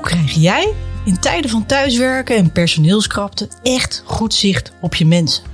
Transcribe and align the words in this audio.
Hoe 0.00 0.08
krijg 0.08 0.32
jij 0.32 0.74
in 1.04 1.18
tijden 1.18 1.50
van 1.50 1.66
thuiswerken 1.66 2.36
en 2.36 2.52
personeelskrapte 2.52 3.48
echt 3.62 4.02
goed 4.06 4.34
zicht 4.34 4.72
op 4.80 4.94
je 4.94 5.06
mensen? 5.06 5.44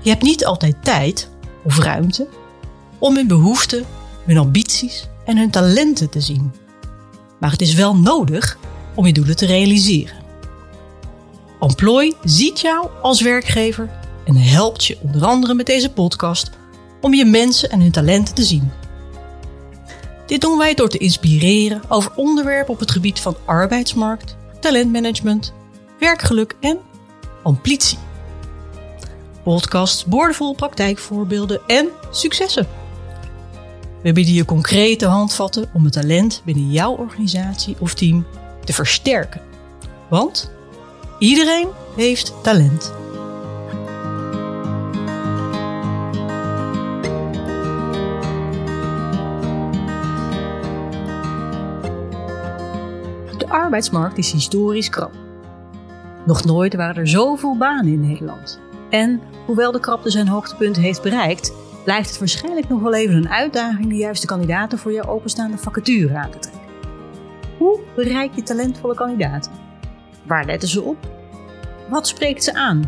Je 0.00 0.10
hebt 0.10 0.22
niet 0.22 0.44
altijd 0.44 0.76
tijd 0.82 1.28
of 1.64 1.78
ruimte 1.78 2.28
om 2.98 3.14
hun 3.14 3.26
behoeften, 3.26 3.84
hun 4.26 4.38
ambities 4.38 5.08
en 5.24 5.36
hun 5.36 5.50
talenten 5.50 6.10
te 6.10 6.20
zien. 6.20 6.52
Maar 7.40 7.50
het 7.50 7.60
is 7.60 7.74
wel 7.74 7.96
nodig 7.96 8.58
om 8.94 9.06
je 9.06 9.12
doelen 9.12 9.36
te 9.36 9.46
realiseren. 9.46 10.16
Employ 11.60 12.14
ziet 12.24 12.60
jou 12.60 12.88
als 13.02 13.20
werkgever 13.20 13.90
en 14.26 14.36
helpt 14.36 14.84
je 14.84 14.98
onder 15.02 15.24
andere 15.24 15.54
met 15.54 15.66
deze 15.66 15.90
podcast 15.90 16.50
om 17.00 17.14
je 17.14 17.24
mensen 17.24 17.70
en 17.70 17.80
hun 17.80 17.90
talenten 17.92 18.34
te 18.34 18.44
zien. 18.44 18.70
Dit 20.28 20.40
doen 20.40 20.58
wij 20.58 20.74
door 20.74 20.88
te 20.88 20.98
inspireren 20.98 21.82
over 21.88 22.12
onderwerpen 22.14 22.74
op 22.74 22.80
het 22.80 22.90
gebied 22.90 23.20
van 23.20 23.36
arbeidsmarkt, 23.44 24.36
talentmanagement, 24.60 25.52
werkgeluk 25.98 26.56
en 26.60 26.78
ambitie. 27.42 27.98
Podcasts, 29.42 30.04
boordevol 30.04 30.54
praktijkvoorbeelden 30.54 31.60
en 31.66 31.88
successen. 32.10 32.66
We 34.02 34.12
bieden 34.12 34.34
je 34.34 34.44
concrete 34.44 35.06
handvatten 35.06 35.70
om 35.72 35.84
het 35.84 35.92
talent 35.92 36.42
binnen 36.44 36.70
jouw 36.70 36.96
organisatie 36.96 37.76
of 37.78 37.94
team 37.94 38.26
te 38.64 38.72
versterken. 38.72 39.40
Want 40.08 40.50
iedereen 41.18 41.68
heeft 41.96 42.32
talent. 42.42 42.97
Arbeidsmarkt 53.68 54.18
is 54.18 54.32
historisch 54.32 54.88
krap. 54.88 55.12
Nog 56.26 56.44
nooit 56.44 56.74
waren 56.74 56.96
er 56.96 57.08
zoveel 57.08 57.56
banen 57.56 57.92
in 57.92 58.00
Nederland. 58.00 58.60
En 58.90 59.20
hoewel 59.46 59.72
de 59.72 59.80
krapte 59.80 60.10
zijn 60.10 60.28
hoogtepunt 60.28 60.76
heeft 60.76 61.02
bereikt, 61.02 61.52
blijft 61.84 62.08
het 62.08 62.18
waarschijnlijk 62.18 62.68
nog 62.68 62.80
wel 62.80 62.94
even 62.94 63.14
een 63.14 63.28
uitdaging 63.28 63.88
de 63.88 63.94
juiste 63.94 64.26
kandidaten 64.26 64.78
voor 64.78 64.92
jouw 64.92 65.08
openstaande 65.08 65.58
vacature 65.58 66.16
aan 66.16 66.30
te 66.30 66.38
trekken. 66.38 66.62
Hoe 67.58 67.80
bereik 67.96 68.34
je 68.34 68.42
talentvolle 68.42 68.94
kandidaten? 68.94 69.52
Waar 70.26 70.44
letten 70.44 70.68
ze 70.68 70.82
op? 70.82 70.96
Wat 71.88 72.06
spreekt 72.08 72.44
ze 72.44 72.54
aan? 72.54 72.82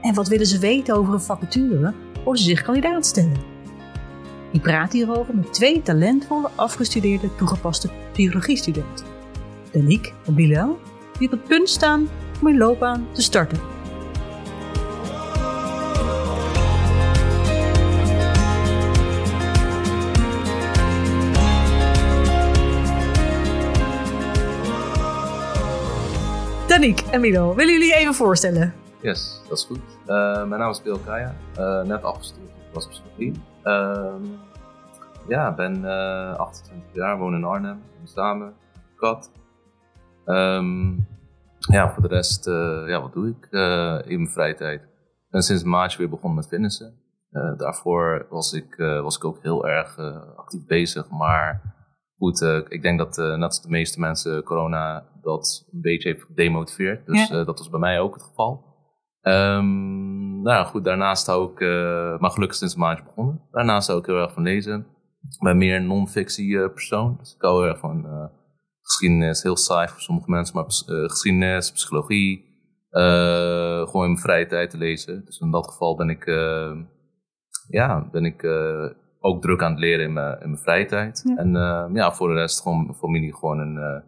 En 0.00 0.14
wat 0.14 0.28
willen 0.28 0.46
ze 0.46 0.58
weten 0.58 0.96
over 0.96 1.14
een 1.14 1.20
vacature 1.20 1.94
voor 2.24 2.38
ze 2.38 2.44
zich 2.44 2.62
kandidaat 2.62 3.06
stellen? 3.06 3.40
Ik 4.52 4.62
praat 4.62 4.92
hierover 4.92 5.34
met 5.34 5.52
twee 5.52 5.82
talentvolle 5.82 6.50
afgestudeerde 6.54 7.34
toegepaste 7.34 7.90
psychologiestudenten. 8.12 9.09
Danique 9.72 10.12
en 10.26 10.34
Bilal, 10.34 10.78
die 11.18 11.32
op 11.32 11.38
het 11.38 11.48
punt 11.48 11.68
staan 11.68 12.08
om 12.40 12.46
hun 12.46 12.56
loopbaan 12.56 13.06
te 13.12 13.22
starten. 13.22 13.58
Danique 26.66 27.10
en 27.10 27.20
Milo, 27.20 27.54
willen 27.54 27.72
jullie 27.72 27.94
even 27.94 28.14
voorstellen? 28.14 28.74
Yes, 29.00 29.42
dat 29.48 29.58
is 29.58 29.64
goed. 29.64 29.78
Uh, 30.06 30.44
mijn 30.44 30.60
naam 30.60 30.70
is 30.70 30.82
Bill 30.82 30.98
Kaya, 31.04 31.34
uh, 31.58 31.82
net 31.82 32.02
afgestuurd 32.02 32.50
op 32.72 32.88
psychologie. 32.88 33.32
Uh, 33.64 34.14
ja, 35.28 35.54
ben 35.54 35.84
28 36.36 36.88
jaar, 36.92 37.18
woon 37.18 37.34
in 37.34 37.44
Arnhem, 37.44 37.82
samen, 38.04 38.54
kat. 38.96 39.30
Um, 40.30 41.06
ja, 41.58 41.92
voor 41.92 42.02
de 42.02 42.08
rest, 42.08 42.44
ja, 42.86 43.00
wat 43.00 43.12
doe 43.12 43.28
ik 43.28 43.48
in 44.06 44.16
mijn 44.16 44.30
vrije 44.30 44.54
tijd? 44.54 44.82
Ik 44.82 45.30
ben 45.30 45.42
sinds 45.42 45.62
maart 45.62 45.96
weer 45.96 46.08
begonnen 46.08 46.38
met 46.38 46.48
fitnessen. 46.48 46.94
daarvoor 47.56 48.26
was 48.30 48.52
ik, 48.52 48.76
was 48.76 49.16
ik 49.16 49.24
ook 49.24 49.42
heel 49.42 49.68
erg 49.68 49.98
actief 50.36 50.66
bezig, 50.66 51.10
maar 51.10 51.74
goed, 52.16 52.40
ik 52.68 52.82
denk 52.82 52.98
dat 52.98 53.16
net 53.16 53.42
als 53.42 53.62
de 53.62 53.68
meeste 53.68 54.00
mensen 54.00 54.42
corona 54.42 55.08
dat 55.22 55.68
een 55.72 55.80
beetje 55.80 56.08
heeft 56.08 56.24
gedemotiveerd. 56.24 57.06
Dus 57.06 57.28
ja. 57.28 57.44
dat 57.44 57.58
was 57.58 57.70
bij 57.70 57.80
mij 57.80 58.00
ook 58.00 58.14
het 58.14 58.22
geval. 58.22 58.68
Um, 59.22 60.42
nou 60.42 60.66
goed, 60.66 60.84
daarnaast 60.84 61.26
hou 61.26 61.52
ik, 61.52 61.60
uh, 61.60 62.18
maar 62.18 62.30
gelukkig 62.30 62.56
sinds 62.56 62.74
een 62.74 62.80
maandje 62.80 63.04
begonnen. 63.04 63.40
Daarnaast 63.50 63.86
hou 63.86 64.00
ik 64.00 64.06
heel 64.06 64.20
erg 64.20 64.32
van 64.32 64.42
lezen. 64.42 64.86
Ik 65.20 65.42
ben 65.42 65.58
meer 65.58 65.76
een 65.76 65.86
non-fictie 65.86 66.48
uh, 66.48 66.68
persoon. 66.68 67.16
Dus 67.18 67.34
ik 67.34 67.42
hou 67.42 67.60
heel 67.60 67.70
erg 67.70 67.78
van 67.78 68.06
uh, 68.06 68.24
geschiedenis, 68.82 69.42
heel 69.42 69.56
saai 69.56 69.88
voor 69.88 70.00
sommige 70.00 70.30
mensen, 70.30 70.54
maar 70.54 70.64
geschiedenis, 71.08 71.72
psychologie. 71.72 72.48
gewoon 72.90 74.04
in 74.04 74.10
mijn 74.10 74.18
vrije 74.18 74.46
tijd 74.46 74.70
te 74.70 74.76
lezen. 74.76 75.24
Dus 75.24 75.38
in 75.38 75.50
dat 75.50 75.66
geval 75.66 75.96
ben 75.96 76.08
ik, 76.08 76.26
ja, 77.68 78.08
ben 78.10 78.24
ik 78.24 78.44
ook 79.20 79.42
druk 79.42 79.62
aan 79.62 79.70
het 79.70 79.80
leren 79.80 80.04
in 80.04 80.12
mijn, 80.12 80.40
in 80.40 80.50
mijn 80.50 80.62
vrije 80.62 80.86
tijd. 80.86 81.22
Ja. 81.24 81.36
En 81.36 81.52
ja, 81.94 82.12
voor 82.12 82.28
de 82.28 82.34
rest 82.34 82.62
gewoon 82.62 82.82
mijn 82.84 82.98
familie 82.98 83.34
gewoon 83.34 83.58
een 83.58 84.02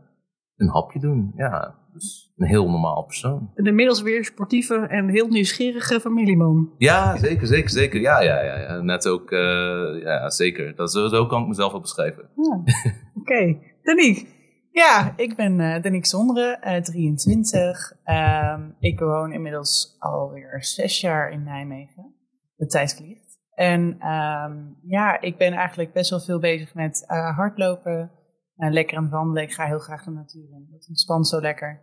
een 0.62 0.68
hapje 0.68 1.00
doen. 1.00 1.32
Ja, 1.36 1.74
dus 1.92 2.32
een 2.36 2.46
heel 2.46 2.70
normaal 2.70 3.02
persoon. 3.02 3.50
Een 3.54 3.66
inmiddels 3.66 4.02
weer 4.02 4.24
sportieve 4.24 4.74
en 4.74 5.08
heel 5.08 5.28
nieuwsgierige 5.28 6.00
familieman. 6.00 6.70
Ja, 6.78 7.16
zeker, 7.16 7.46
zeker, 7.46 7.70
zeker. 7.70 8.00
Ja, 8.00 8.20
ja, 8.20 8.42
ja. 8.42 8.58
ja. 8.58 8.80
Net 8.80 9.08
ook, 9.08 9.30
uh, 9.30 10.02
ja, 10.02 10.30
zeker. 10.30 10.74
Dat, 10.76 10.92
zo, 10.92 11.08
zo 11.08 11.26
kan 11.26 11.42
ik 11.42 11.48
mezelf 11.48 11.72
wel 11.72 11.80
beschrijven. 11.80 12.28
Ja. 12.36 12.54
Oké. 12.62 13.32
Okay. 13.32 13.76
Danique. 13.82 14.26
Ja, 14.72 15.12
ik 15.16 15.36
ben 15.36 15.58
uh, 15.58 15.82
Danique 15.82 16.08
Zondre, 16.08 16.60
uh, 16.64 16.76
23. 16.76 17.92
Um, 18.04 18.76
ik 18.78 19.00
woon 19.00 19.32
inmiddels 19.32 19.96
alweer 19.98 20.64
zes 20.64 21.00
jaar 21.00 21.30
in 21.30 21.42
Nijmegen. 21.42 22.14
De 22.56 22.66
tijd 22.66 22.94
vliegt. 22.94 23.38
En 23.54 24.08
um, 24.08 24.78
ja, 24.82 25.20
ik 25.20 25.36
ben 25.36 25.52
eigenlijk 25.52 25.92
best 25.92 26.10
wel 26.10 26.20
veel 26.20 26.38
bezig 26.38 26.74
met 26.74 27.04
uh, 27.08 27.36
hardlopen, 27.36 28.10
uh, 28.56 28.70
lekker 28.70 28.96
aan 28.96 29.02
het 29.02 29.12
wandelen. 29.12 29.42
Ik 29.42 29.52
ga 29.52 29.66
heel 29.66 29.78
graag 29.78 30.04
de 30.04 30.10
natuur 30.10 30.50
in. 30.50 30.68
Dat 30.70 30.88
ontspant 30.88 31.28
zo 31.28 31.40
lekker. 31.40 31.80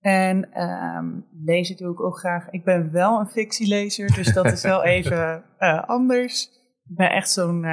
En 0.00 0.62
um, 0.62 1.26
lezen 1.44 1.76
doe 1.76 1.92
ik 1.92 2.00
ook 2.00 2.18
graag. 2.18 2.50
Ik 2.50 2.64
ben 2.64 2.92
wel 2.92 3.20
een 3.20 3.28
fictielezer, 3.28 4.14
dus 4.14 4.32
dat 4.34 4.44
is 4.44 4.62
wel 4.62 4.84
even 4.96 5.44
uh, 5.58 5.84
anders. 5.84 6.44
Ik 6.88 6.96
ben 6.96 7.10
echt 7.10 7.30
zo'n 7.30 7.64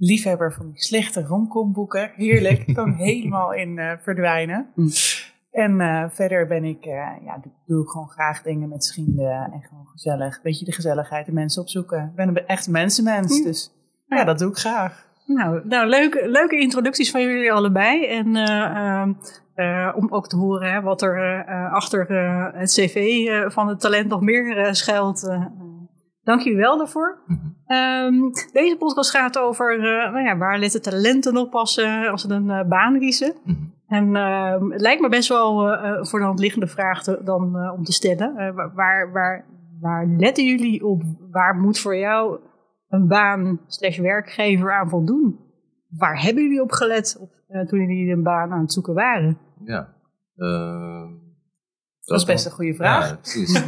liefhebber 0.00 0.52
van 0.52 0.70
die 0.70 0.82
slechte 0.82 1.22
romcomboeken. 1.22 2.12
Heerlijk, 2.16 2.58
ik 2.66 2.74
kan 2.80 2.92
helemaal 2.92 3.54
in 3.54 3.76
uh, 3.76 3.92
verdwijnen. 3.98 4.70
Mm. 4.74 4.90
En 5.50 6.10
verder 6.12 6.46
ben 6.46 6.64
ik, 6.64 6.84
ja, 6.84 7.40
doe, 7.66 7.82
ik 7.82 7.88
gewoon 7.88 8.08
graag 8.08 8.42
dingen 8.42 8.68
met 8.68 8.90
vrienden 8.92 9.50
en 9.52 9.62
gewoon 9.62 9.86
gezellig. 9.86 10.36
Een 10.36 10.42
beetje 10.42 10.64
de 10.64 10.72
gezelligheid, 10.72 11.26
de 11.26 11.32
mensen 11.32 11.62
opzoeken. 11.62 12.04
Ik 12.04 12.14
ben 12.14 12.28
een 12.28 12.46
echt 12.46 12.68
mensenmens, 12.68 13.38
mm. 13.38 13.44
dus 13.44 13.72
ja, 14.06 14.24
dat 14.24 14.38
doe 14.38 14.50
ik 14.50 14.56
graag. 14.56 15.08
Nou, 15.34 15.60
nou 15.64 15.88
leuke, 15.88 16.28
leuke 16.28 16.58
introducties 16.58 17.10
van 17.10 17.22
jullie 17.22 17.52
allebei. 17.52 18.06
En 18.06 18.36
uh, 18.36 19.06
uh, 19.56 19.92
om 19.96 20.08
ook 20.10 20.28
te 20.28 20.36
horen 20.36 20.72
hè, 20.72 20.80
wat 20.80 21.02
er 21.02 21.44
uh, 21.48 21.72
achter 21.72 22.12
het 22.54 22.70
cv 22.70 23.28
van 23.52 23.68
het 23.68 23.80
talent 23.80 24.08
nog 24.08 24.20
meer 24.20 24.74
schuilt. 24.74 25.38
dank 26.22 26.40
jullie 26.40 26.58
wel 26.58 26.78
daarvoor. 26.78 27.18
Um, 27.70 28.30
deze 28.52 28.76
podcast 28.78 29.10
gaat 29.10 29.38
over 29.38 29.78
nou 29.78 30.24
ja, 30.24 30.36
waar 30.36 30.58
letten 30.58 30.82
talenten 30.82 31.36
op 31.36 31.50
passen 31.50 32.10
als 32.10 32.22
ze 32.22 32.32
een 32.32 32.68
baan 32.68 32.98
kiezen. 32.98 33.34
En 33.86 34.16
ehm, 34.16 34.70
het 34.70 34.80
lijkt 34.80 35.00
me 35.00 35.08
best 35.08 35.28
wel 35.28 35.56
voor 36.06 36.18
de 36.18 36.24
hand 36.24 36.38
liggende 36.38 36.66
vraag 36.66 37.02
te, 37.02 37.20
dan 37.24 37.70
om 37.70 37.84
te 37.84 37.92
stellen. 37.92 38.54
waar, 38.74 39.12
waar, 39.12 39.44
waar 39.80 40.06
letten 40.06 40.44
jullie 40.44 40.84
op? 40.86 41.02
Waar 41.30 41.54
moet 41.54 41.78
voor 41.78 41.96
jou 41.96 42.40
een 42.88 43.08
baan 43.08 43.60
slash 43.66 43.98
werkgever 43.98 44.72
aan 44.72 44.88
voldoen? 44.88 45.38
Waar 45.88 46.22
hebben 46.22 46.42
jullie 46.42 46.62
op 46.62 46.72
gelet 46.72 47.16
op, 47.20 47.32
toen 47.68 47.80
jullie 47.80 48.12
een 48.12 48.22
baan 48.22 48.52
aan 48.52 48.60
het 48.60 48.72
zoeken 48.72 48.94
waren? 48.94 49.38
Ja, 49.64 49.94
uh, 50.36 51.08
dat, 52.00 52.18
is 52.18 52.24
best 52.24 52.46
een 52.46 52.52
goede 52.52 52.74
vraag. 52.74 53.08
Ja, 53.08 53.16
precies. 53.16 53.62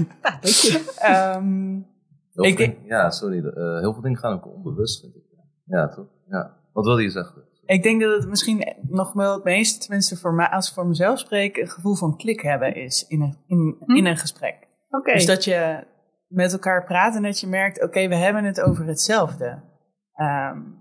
um, 1.36 1.86
ik 2.32 2.56
denk, 2.56 2.76
ja, 2.84 3.10
sorry. 3.10 3.36
Uh, 3.36 3.78
heel 3.78 3.92
veel 3.92 4.02
dingen 4.02 4.18
gaan 4.18 4.32
ook 4.32 4.54
onbewust, 4.54 5.00
vind 5.00 5.14
ik. 5.14 5.22
Ja, 5.64 5.88
toch? 5.88 6.06
Ja. 6.28 6.56
Wat 6.72 6.84
wilde 6.84 7.02
je 7.02 7.10
zeggen? 7.10 7.42
Ik 7.64 7.82
denk 7.82 8.00
dat 8.00 8.20
het 8.20 8.28
misschien 8.28 8.74
nog 8.88 9.12
wel 9.12 9.34
het 9.34 9.44
meeste, 9.44 9.78
tenminste 9.78 10.16
voor 10.16 10.34
mij, 10.34 10.48
als 10.48 10.68
ik 10.68 10.74
voor 10.74 10.86
mezelf 10.86 11.18
spreek, 11.18 11.56
een 11.56 11.68
gevoel 11.68 11.94
van 11.94 12.16
klik 12.16 12.40
hebben 12.40 12.74
is 12.74 13.06
in 13.06 13.22
een, 13.22 13.36
in, 13.46 13.76
hm? 13.86 13.96
in 13.96 14.06
een 14.06 14.16
gesprek. 14.16 14.68
Okay. 14.90 15.14
Dus 15.14 15.26
dat 15.26 15.44
je 15.44 15.86
met 16.28 16.52
elkaar 16.52 16.84
praat 16.84 17.16
en 17.16 17.22
dat 17.22 17.40
je 17.40 17.46
merkt, 17.46 17.76
oké, 17.76 17.86
okay, 17.86 18.08
we 18.08 18.14
hebben 18.14 18.44
het 18.44 18.60
over 18.60 18.86
hetzelfde. 18.86 19.46
Um, 20.16 20.80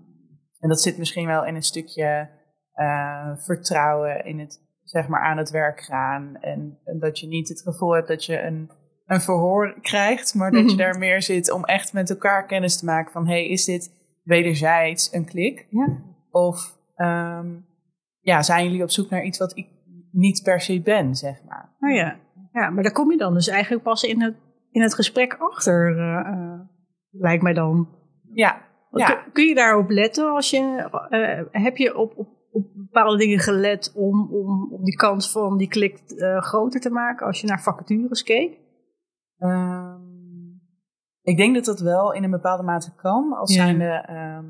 en 0.58 0.68
dat 0.68 0.80
zit 0.80 0.98
misschien 0.98 1.26
wel 1.26 1.46
in 1.46 1.54
een 1.54 1.62
stukje 1.62 2.28
uh, 2.74 3.36
vertrouwen 3.36 4.24
in 4.24 4.38
het, 4.38 4.60
zeg 4.84 5.08
maar, 5.08 5.22
aan 5.22 5.38
het 5.38 5.50
werk 5.50 5.80
gaan. 5.80 6.36
En, 6.40 6.78
en, 6.84 6.98
dat 6.98 7.18
je 7.18 7.26
niet 7.26 7.48
het 7.48 7.62
gevoel 7.62 7.94
hebt 7.94 8.08
dat 8.08 8.24
je 8.24 8.40
een, 8.40 8.70
een 9.12 9.20
verhoor 9.20 9.74
krijgt, 9.80 10.34
maar 10.34 10.50
dat 10.50 10.70
je 10.70 10.76
daar 10.76 10.98
meer 10.98 11.22
zit 11.22 11.50
om 11.50 11.64
echt 11.64 11.92
met 11.92 12.10
elkaar 12.10 12.46
kennis 12.46 12.78
te 12.78 12.84
maken 12.84 13.12
van, 13.12 13.26
hey, 13.26 13.48
is 13.48 13.64
dit 13.64 13.92
wederzijds 14.22 15.12
een 15.12 15.24
klik? 15.24 15.66
Ja. 15.70 15.88
Of 16.30 16.78
um, 16.96 17.66
ja, 18.20 18.42
zijn 18.42 18.64
jullie 18.64 18.82
op 18.82 18.90
zoek 18.90 19.10
naar 19.10 19.24
iets 19.24 19.38
wat 19.38 19.56
ik 19.56 19.66
niet 20.10 20.42
per 20.42 20.60
se 20.60 20.80
ben, 20.80 21.14
zeg 21.14 21.42
maar. 21.48 21.76
Oh 21.80 21.94
ja. 21.94 22.16
ja, 22.52 22.70
maar 22.70 22.82
daar 22.82 22.92
kom 22.92 23.10
je 23.10 23.18
dan 23.18 23.34
dus 23.34 23.48
eigenlijk 23.48 23.82
pas 23.82 24.02
in 24.02 24.22
het, 24.22 24.34
in 24.70 24.82
het 24.82 24.94
gesprek 24.94 25.36
achter, 25.38 25.98
eh, 25.98 26.60
lijkt 27.10 27.42
mij 27.42 27.52
dan. 27.52 27.88
Ja, 28.32 28.62
ja. 28.90 29.06
Kun, 29.06 29.32
kun 29.32 29.44
je 29.44 29.54
daarop 29.54 29.90
letten 29.90 30.30
als 30.30 30.50
je, 30.50 30.88
eh, 31.08 31.62
heb 31.62 31.76
je 31.76 31.96
op, 31.96 32.12
op, 32.16 32.28
op 32.50 32.66
bepaalde 32.74 33.16
dingen 33.16 33.38
gelet 33.38 33.92
om, 33.94 34.32
om, 34.32 34.72
om 34.72 34.84
die 34.84 34.96
kans 34.96 35.32
van 35.32 35.56
die 35.56 35.68
klik 35.68 35.98
groter 36.38 36.80
te 36.80 36.90
maken 36.90 37.26
als 37.26 37.40
je 37.40 37.46
naar 37.46 37.62
vacatures 37.62 38.22
keek? 38.22 38.60
Ehm, 39.42 40.00
ik 41.22 41.36
denk 41.36 41.54
dat 41.54 41.64
dat 41.64 41.80
wel 41.80 42.12
in 42.12 42.24
een 42.24 42.30
bepaalde 42.30 42.62
mate 42.62 42.94
kan. 42.94 43.32
Als 43.32 43.54
Ja. 43.54 43.64
zijnde, 43.64 44.04
ehm, 44.06 44.44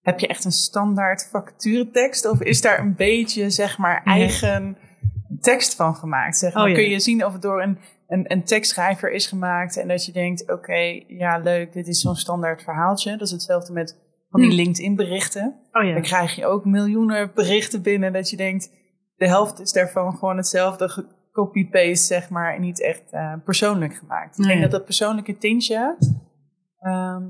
heb 0.00 0.18
je 0.20 0.26
echt 0.26 0.44
een 0.44 0.52
standaard 0.52 1.28
vacaturetekst? 1.30 2.26
Of 2.30 2.40
is 2.42 2.60
daar 2.60 2.78
een 2.78 2.94
beetje, 2.94 3.50
zeg 3.50 3.78
maar, 3.78 4.00
Ja. 4.04 4.12
eigen 4.12 4.76
tekst 5.40 5.74
van 5.74 5.94
gemaakt? 5.94 6.36
Zeg 6.36 6.54
maar. 6.54 6.62
Oh, 6.62 6.68
ja. 6.68 6.74
Kun 6.74 6.84
je 6.88 7.00
zien 7.00 7.24
of 7.24 7.32
het 7.32 7.42
door 7.42 7.62
een, 7.62 7.78
een, 8.06 8.32
een 8.32 8.44
tekstschrijver 8.44 9.12
is 9.12 9.26
gemaakt 9.26 9.76
en 9.76 9.88
dat 9.88 10.04
je 10.06 10.12
denkt, 10.12 10.50
oké, 10.52 11.02
ja 11.06 11.38
leuk, 11.38 11.72
dit 11.72 11.86
is 11.86 12.00
zo'n 12.00 12.14
standaard 12.16 12.62
verhaaltje. 12.62 13.10
Dat 13.10 13.20
is 13.26 13.30
hetzelfde 13.30 13.72
met 13.72 14.02
van 14.30 14.40
die 14.40 14.50
Hm. 14.50 14.56
LinkedIn 14.56 14.96
berichten. 14.96 15.54
Oh 15.72 15.84
ja. 15.84 15.92
Dan 15.92 16.02
krijg 16.02 16.34
je 16.36 16.46
ook 16.46 16.64
miljoenen 16.64 17.30
berichten 17.34 17.82
binnen 17.82 18.12
dat 18.12 18.30
je 18.30 18.36
denkt, 18.36 18.70
de 19.16 19.28
helft 19.28 19.60
is 19.60 19.72
daarvan 19.72 20.12
gewoon 20.16 20.36
hetzelfde 20.36 21.06
copy-paste, 21.34 22.14
zeg 22.14 22.30
maar, 22.30 22.54
en 22.54 22.60
niet 22.60 22.82
echt 22.82 23.10
eh, 23.10 23.34
persoonlijk 23.44 23.94
gemaakt. 23.94 24.38
Ik 24.38 24.44
denk 24.44 24.62
dat 24.62 24.70
dat 24.70 24.84
persoonlijke 24.84 25.38
tintje, 25.38 25.96
ehm, 26.78 27.24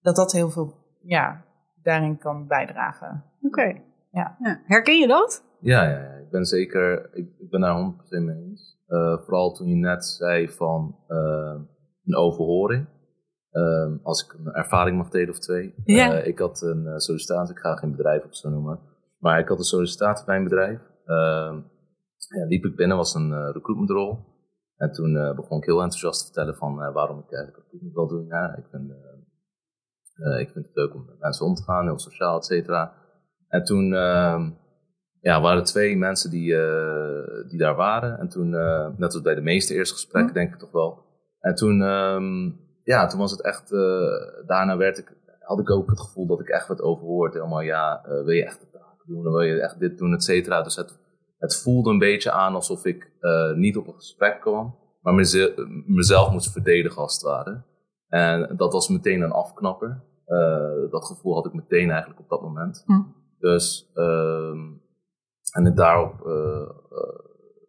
dat 0.00 0.16
dat 0.16 0.32
heel 0.32 0.50
veel, 0.50 0.74
ja, 1.02 1.44
daarin 1.82 2.18
kan 2.18 2.46
bijdragen. 2.46 3.24
Oké. 3.42 3.80
Ja. 4.10 4.36
Herken 4.66 4.98
je 4.98 5.06
dat? 5.06 5.44
Ja, 5.60 5.82
ja, 5.82 5.98
ja. 5.98 6.14
ik 6.14 6.30
ben 6.30 6.44
zeker, 6.44 7.10
ik, 7.12 7.28
ik 7.38 7.50
ben 7.50 7.60
daar 7.60 7.76
100% 7.76 8.24
mee 8.24 8.36
eens. 8.36 8.80
Eh, 8.86 9.18
vooral 9.18 9.52
toen 9.52 9.68
je 9.68 9.76
net 9.76 10.04
zei 10.04 10.48
van 10.48 10.96
eh, 11.08 11.60
een 12.04 12.16
overhoring. 12.16 12.86
Eh, 13.52 13.92
als 14.02 14.24
ik 14.24 14.32
een 14.32 14.52
ervaring 14.52 14.96
mag 14.96 15.08
delen 15.08 15.28
of 15.28 15.38
twee. 15.38 15.74
Ja. 15.84 16.14
Eh, 16.14 16.26
ik 16.26 16.38
had 16.38 16.62
een 16.62 16.86
eh, 16.86 16.96
sollicitatie, 16.96 17.54
ik 17.54 17.60
ga 17.60 17.76
geen 17.76 17.90
bedrijf 17.90 18.24
op 18.24 18.34
zo 18.34 18.50
noemen. 18.50 18.78
Maar 19.18 19.38
ik 19.38 19.48
had 19.48 19.58
een 19.58 19.64
sollicitatie 19.64 20.26
bij 20.26 20.36
een 20.36 20.44
bedrijf. 20.44 20.80
Ja, 22.38 22.46
liep 22.46 22.64
ik 22.64 22.76
binnen, 22.76 22.96
was 22.96 23.14
een 23.14 23.32
eh 23.32 23.50
recruitmentrol. 23.52 24.30
En 24.76 24.92
toen 24.92 25.16
eh, 25.16 25.34
begon 25.34 25.58
ik 25.58 25.64
heel 25.64 25.82
enthousiast 25.82 26.18
te 26.18 26.24
vertellen 26.24 26.54
van 26.54 26.82
eh, 26.82 26.92
waarom 26.92 27.18
ik 27.18 27.32
eigenlijk 27.32 27.56
recruitment 27.56 27.94
wil 27.94 28.08
doen. 28.08 28.26
Ja, 28.26 28.56
ik, 28.56 28.64
vind, 28.70 28.90
ik 30.40 30.50
vind 30.50 30.66
het 30.66 30.74
leuk 30.74 30.94
om 30.94 31.04
met 31.06 31.18
mensen 31.18 31.46
om 31.46 31.54
te 31.54 31.62
gaan, 31.62 31.84
heel 31.84 31.98
sociaal, 31.98 32.36
et 32.36 32.44
cetera. 32.44 32.92
En 33.48 33.64
toen 33.64 33.94
ehm, 33.94 34.50
ja, 35.20 35.40
waren 35.40 35.58
er 35.58 35.64
twee 35.64 35.96
mensen 35.96 36.30
die, 36.30 36.46
die 37.48 37.58
daar 37.58 37.74
waren. 37.74 38.18
En 38.18 38.28
toen, 38.28 38.50
net 38.96 39.12
als 39.12 39.22
bij 39.22 39.34
de 39.34 39.40
meeste 39.40 39.74
eerste 39.74 39.94
gesprekken, 39.94 40.32
Hm. 40.32 40.38
denk 40.38 40.52
ik 40.52 40.58
toch 40.58 40.72
wel. 40.72 41.04
En 41.40 41.54
toen, 41.54 41.82
ehm, 41.82 42.50
ja, 42.84 43.06
toen 43.06 43.18
was 43.18 43.30
het 43.30 43.42
echt, 43.42 43.70
daarna 44.46 44.76
werd 44.76 44.98
ik, 44.98 45.16
had 45.38 45.58
ik 45.58 45.70
ook 45.70 45.90
het 45.90 46.00
gevoel 46.00 46.26
dat 46.26 46.40
ik 46.40 46.48
echt 46.48 46.68
werd 46.68 46.80
overhoord. 46.82 47.34
Helemaal, 47.34 47.60
ja, 47.60 48.00
wil 48.04 48.30
je 48.30 48.44
echt 48.44 48.60
de 48.60 48.70
taken 48.70 49.06
doen? 49.06 49.22
Wil 49.22 49.40
je 49.40 49.60
echt 49.60 49.78
dit 49.78 49.98
doen, 49.98 50.12
et 50.14 50.24
cetera? 50.24 50.62
Dus 50.62 50.76
het, 50.76 50.98
het 51.42 51.62
voelde 51.62 51.90
een 51.90 51.98
beetje 51.98 52.30
aan 52.30 52.54
alsof 52.54 52.84
ik 52.84 53.12
eh, 53.20 53.52
niet 53.52 53.76
op 53.76 53.86
een 53.86 53.94
gesprek 53.94 54.40
kwam, 54.40 54.78
maar 55.00 55.14
meze- 55.14 55.54
mezelf 55.86 56.30
moest 56.30 56.52
verdedigen 56.52 57.02
als 57.02 57.14
het 57.14 57.22
ware. 57.22 57.62
En 58.08 58.56
dat 58.56 58.72
was 58.72 58.88
meteen 58.88 59.20
een 59.20 59.32
afknapper. 59.32 60.02
Eh, 60.24 60.90
dat 60.90 61.04
gevoel 61.04 61.34
had 61.34 61.46
ik 61.46 61.52
meteen 61.52 61.90
eigenlijk 61.90 62.20
op 62.20 62.28
dat 62.28 62.42
moment. 62.42 62.82
Hm. 62.86 63.02
Dus, 63.38 63.90
ehm, 63.94 64.58
en 65.52 65.64
het 65.64 65.76
daarop, 65.76 66.26
eh, 66.26 66.62
eh, 66.90 67.18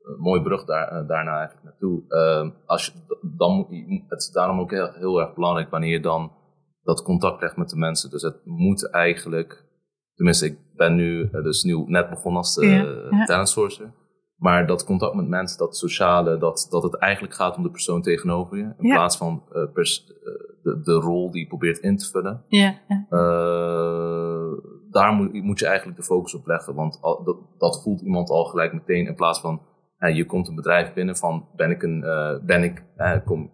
een 0.03 0.19
mooie 0.19 0.41
brug 0.41 0.65
daar, 0.65 1.07
daarna 1.07 1.37
eigenlijk 1.37 1.63
naartoe. 1.63 2.03
Ehm, 2.07 2.49
als 2.65 2.85
je, 2.85 2.91
dan, 3.37 3.67
het 4.07 4.21
is 4.21 4.31
daarom 4.31 4.59
ook 4.59 4.71
heel, 4.71 4.91
heel 4.91 5.19
erg 5.21 5.33
belangrijk 5.33 5.69
wanneer 5.69 5.91
je 5.91 5.99
dan 5.99 6.31
dat 6.83 7.01
contact 7.03 7.41
legt 7.41 7.57
met 7.57 7.69
de 7.69 7.77
mensen. 7.77 8.09
Dus 8.09 8.21
het 8.21 8.45
moet 8.45 8.89
eigenlijk, 8.89 9.65
tenminste 10.13 10.45
ik 10.45 10.57
ben 10.75 10.95
nu 10.95 11.29
eh, 11.31 11.43
dus 11.43 11.63
nieuw, 11.63 11.85
net 11.87 12.09
begonnen 12.09 12.41
als 12.41 12.57
Ja, 12.61 12.85
eh, 12.85 13.25
talent 13.25 13.49
sourcer. 13.49 13.91
Maar 14.37 14.67
dat 14.67 14.85
contact 14.85 15.13
met 15.15 15.27
mensen, 15.27 15.57
dat 15.57 15.77
sociale, 15.77 16.37
dat, 16.37 16.67
dat 16.69 16.83
het 16.83 16.95
eigenlijk 16.95 17.33
gaat 17.33 17.57
om 17.57 17.63
de 17.63 17.71
persoon 17.71 18.01
tegenover 18.01 18.57
je. 18.57 18.63
In 18.63 18.87
Ja. 18.87 18.95
plaats 18.95 19.17
van 19.17 19.43
eh, 19.51 19.63
pers- 19.73 20.05
de, 20.63 20.79
de 20.83 20.93
rol 20.93 21.31
die 21.31 21.41
je 21.41 21.47
probeert 21.47 21.77
in 21.77 21.97
te 21.97 22.05
vullen. 22.09 22.43
Ja. 22.47 22.75
ja. 22.87 23.05
Daar 24.89 25.13
moet, 25.13 25.33
moet 25.43 25.59
je 25.59 25.65
eigenlijk 25.65 25.97
de 25.97 26.03
focus 26.03 26.33
op 26.35 26.47
leggen. 26.47 26.75
Want 26.75 26.97
al- 27.01 27.23
dat, 27.23 27.37
dat 27.57 27.81
voelt 27.83 28.01
iemand 28.01 28.29
al 28.29 28.43
gelijk 28.45 28.73
meteen. 28.73 29.07
In 29.07 29.15
plaats 29.15 29.39
van, 29.41 29.61
je 30.13 30.25
komt 30.25 30.47
een 30.47 30.55
bedrijf 30.55 30.93
binnen 30.93 31.15
van, 31.15 31.47
ben 31.55 31.71
ik 31.71 31.83
een, 31.83 31.99
ben 32.45 32.63
ik, 32.63 32.83
kom, 33.25 33.51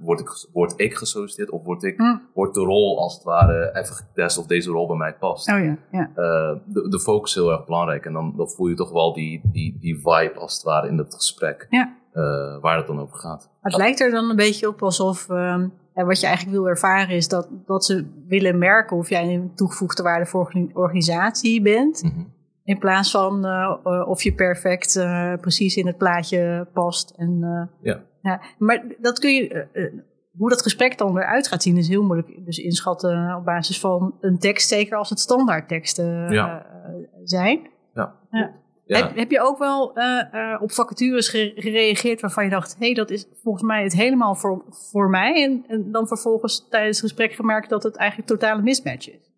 word, 0.00 0.20
ik, 0.20 0.28
word 0.52 0.72
ik 0.76 0.94
gesolliciteerd? 0.94 1.50
Of 1.50 1.64
word, 1.64 1.82
ik, 1.82 1.96
Hm. 1.96 2.16
wordt 2.34 2.54
de 2.54 2.60
rol 2.60 2.98
als 3.00 3.14
het 3.14 3.22
ware 3.22 3.70
even 3.74 3.94
getest 3.94 4.38
of 4.38 4.46
deze 4.46 4.70
rol 4.70 4.86
bij 4.86 4.96
mij 4.96 5.14
past? 5.14 5.52
Oh 5.52 5.64
ja. 5.64 5.76
ja. 5.90 6.10
Eh, 6.14 6.56
de, 6.66 6.88
de 6.88 7.00
focus 7.00 7.30
is 7.30 7.42
heel 7.42 7.50
erg 7.52 7.64
belangrijk. 7.64 8.04
En 8.04 8.12
dan, 8.12 8.34
dan 8.36 8.48
voel 8.48 8.66
je 8.66 8.74
toch 8.74 8.90
wel 8.92 9.12
die, 9.14 9.40
die, 9.44 9.76
die 9.80 9.94
vibe 9.96 10.32
als 10.38 10.54
het 10.54 10.62
ware 10.62 10.88
in 10.88 10.98
het 10.98 11.14
gesprek. 11.14 11.66
Ja. 11.70 11.96
eh, 12.12 12.22
waar 12.60 12.76
het 12.76 12.86
dan 12.86 13.00
over 13.00 13.18
gaat. 13.18 13.50
Het 13.60 13.76
lijkt 13.76 14.00
er 14.00 14.10
dan 14.10 14.30
een 14.30 14.36
beetje 14.36 14.68
op 14.68 14.82
alsof 14.82 15.28
ehm, 15.28 15.68
ja, 15.94 16.04
wat 16.04 16.20
je 16.20 16.26
eigenlijk 16.26 16.56
wil 16.56 16.68
ervaren 16.68 17.16
is 17.16 17.28
dat, 17.28 17.48
dat 17.66 17.84
ze 17.84 18.06
willen 18.26 18.58
merken 18.58 18.96
of 18.96 19.08
jij 19.08 19.34
een 19.34 19.54
toegevoegde 19.54 20.02
waarde 20.02 20.26
voor 20.26 20.50
een 20.54 20.70
organisatie 20.74 21.62
bent. 21.62 22.02
Mhm. 22.02 22.20
In 22.64 22.78
plaats 22.78 23.10
van 23.10 23.44
of 24.06 24.22
je 24.22 24.32
perfect 24.34 24.92
precies 25.40 25.76
in 25.76 25.86
het 25.86 25.96
plaatje 25.98 26.66
past. 26.72 27.14
En, 27.16 27.38
eh, 27.82 27.94
Ja. 28.22 28.40
Maar 28.58 28.84
dat 28.98 29.18
kun 29.18 29.34
je, 29.34 29.48
eh, 29.48 29.84
eh, 29.84 29.92
hoe 30.38 30.48
dat 30.48 30.62
gesprek 30.62 30.98
dan 30.98 31.18
eruit 31.18 31.48
gaat 31.48 31.62
zien, 31.62 31.76
is 31.76 31.88
heel 31.88 32.02
moeilijk 32.02 32.44
dus 32.44 32.58
inschatten 32.58 33.34
op 33.38 33.44
basis 33.44 33.80
van 33.80 34.14
een 34.20 34.38
tekst, 34.38 34.68
zeker 34.68 34.96
als 34.96 35.10
het 35.10 35.20
standaardteksten 35.20 36.26
eh, 36.26 36.34
Ja. 36.34 36.66
eh, 36.66 36.92
zijn. 37.24 37.68
Ja. 37.94 38.14
Heb, 38.86 39.16
heb 39.16 39.30
je 39.30 39.40
ook 39.40 39.58
wel 39.58 39.94
op 40.60 40.72
vacatures 40.72 41.28
ge- 41.28 41.52
gereageerd 41.56 42.20
waarvan 42.20 42.44
je 42.44 42.50
dacht, 42.50 42.76
hé, 42.78 42.84
hey, 42.86 42.94
dat 42.94 43.10
is 43.10 43.26
volgens 43.42 43.64
mij 43.64 43.82
het 43.82 43.92
helemaal 43.92 44.34
voor, 44.34 44.64
voor 44.68 45.10
mij. 45.10 45.44
En, 45.44 45.64
en 45.68 45.92
dan 45.92 46.06
vervolgens 46.06 46.66
tijdens 46.68 47.00
het 47.00 47.06
gesprek 47.10 47.32
gemerkt 47.32 47.68
dat 47.70 47.82
het 47.82 47.96
eigenlijk 47.96 48.28
totale 48.28 48.62
mismatch 48.62 49.10
is. 49.10 49.29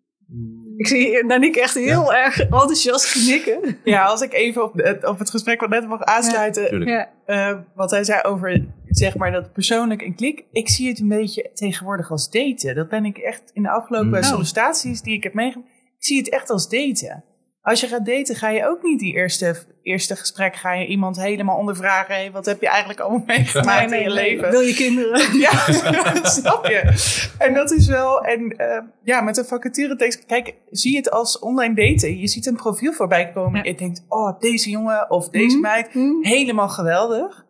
Ik 0.77 0.87
zie 0.87 1.27
Danique 1.27 1.61
echt 1.61 1.73
heel 1.73 2.13
erg 2.13 2.39
enthousiast 2.39 3.11
knikken. 3.11 3.77
Ja, 3.83 4.05
als 4.05 4.21
ik 4.21 4.33
even 4.33 4.63
op 4.63 4.73
het, 4.75 5.05
op 5.05 5.19
het 5.19 5.29
gesprek 5.29 5.59
wat 5.59 5.69
net 5.69 5.87
mag 5.87 6.01
aansluiten. 6.01 6.85
Ja. 6.85 7.09
eh, 7.25 7.57
wat 7.75 7.91
hij 7.91 8.03
zei 8.03 8.21
over 8.21 8.65
zeg 8.87 9.15
maar 9.17 9.31
dat 9.31 9.53
persoonlijk 9.53 10.01
en 10.01 10.15
klik. 10.15 10.43
Ik 10.51 10.69
zie 10.69 10.87
het 10.89 10.99
een 10.99 11.07
beetje 11.07 11.49
tegenwoordig 11.53 12.11
als 12.11 12.29
daten. 12.29 12.75
Dat 12.75 12.89
ben 12.89 13.05
ik 13.05 13.17
echt 13.17 13.41
in 13.53 13.63
de 13.63 13.69
afgelopen 13.69 14.17
Mm. 14.17 14.23
sollicitaties 14.23 15.01
die 15.01 15.13
ik 15.13 15.23
heb 15.23 15.33
meegemaakt. 15.33 15.69
Ik 15.97 16.05
zie 16.05 16.17
het 16.17 16.29
echt 16.29 16.49
als 16.49 16.69
daten. 16.69 17.23
Als 17.63 17.79
je 17.81 17.87
gaat 17.87 18.05
daten, 18.05 18.35
ga 18.35 18.49
je 18.49 18.67
ook 18.67 18.83
niet 18.83 18.99
die 18.99 19.13
eerste, 19.13 19.55
eerste 19.81 20.15
gesprek, 20.15 20.55
ga 20.55 20.73
je 20.73 20.85
iemand 20.87 21.17
helemaal 21.21 21.57
ondervragen. 21.57 22.15
Hey, 22.15 22.31
wat 22.31 22.45
heb 22.45 22.61
je 22.61 22.67
eigenlijk 22.69 22.99
allemaal 22.99 23.23
meegemaakt 23.37 23.91
in 23.91 24.01
je 24.01 24.09
leven? 24.09 24.49
Wil 24.51 24.59
je 24.61 24.73
kinderen? 24.73 25.21
Ja, 25.39 25.51
snap 26.39 26.65
je. 26.65 26.93
En 27.37 27.53
dat 27.53 27.71
is 27.71 27.87
wel, 27.87 28.21
en 28.21 28.57
eh, 28.57 28.81
ja, 29.03 29.21
met 29.21 29.37
een 29.37 29.45
vacaturetekst, 29.45 30.25
kijk, 30.25 30.53
zie 30.69 30.95
het 30.97 31.11
als 31.11 31.39
online 31.39 31.75
daten. 31.75 32.17
Je 32.19 32.27
ziet 32.27 32.45
een 32.45 32.55
profiel 32.55 32.93
voorbij 32.93 33.31
komen. 33.31 33.63
Ja. 33.63 33.69
Je 33.71 33.75
denkt, 33.77 34.05
oh, 34.07 34.39
deze 34.39 34.69
jongen 34.69 35.09
of 35.11 35.29
deze 35.29 35.57
Mhm. 35.57 35.61
meid, 35.61 35.87
Hm? 35.91 36.21
helemaal 36.21 36.69
geweldig. 36.69 37.45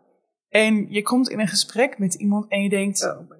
En 0.50 0.86
je 0.90 1.02
komt 1.02 1.30
in 1.30 1.40
een 1.40 1.48
gesprek 1.48 1.98
met 1.98 2.14
iemand 2.14 2.46
en 2.50 2.62
je 2.62 2.70
denkt, 2.70 3.04
Oh 3.06 3.32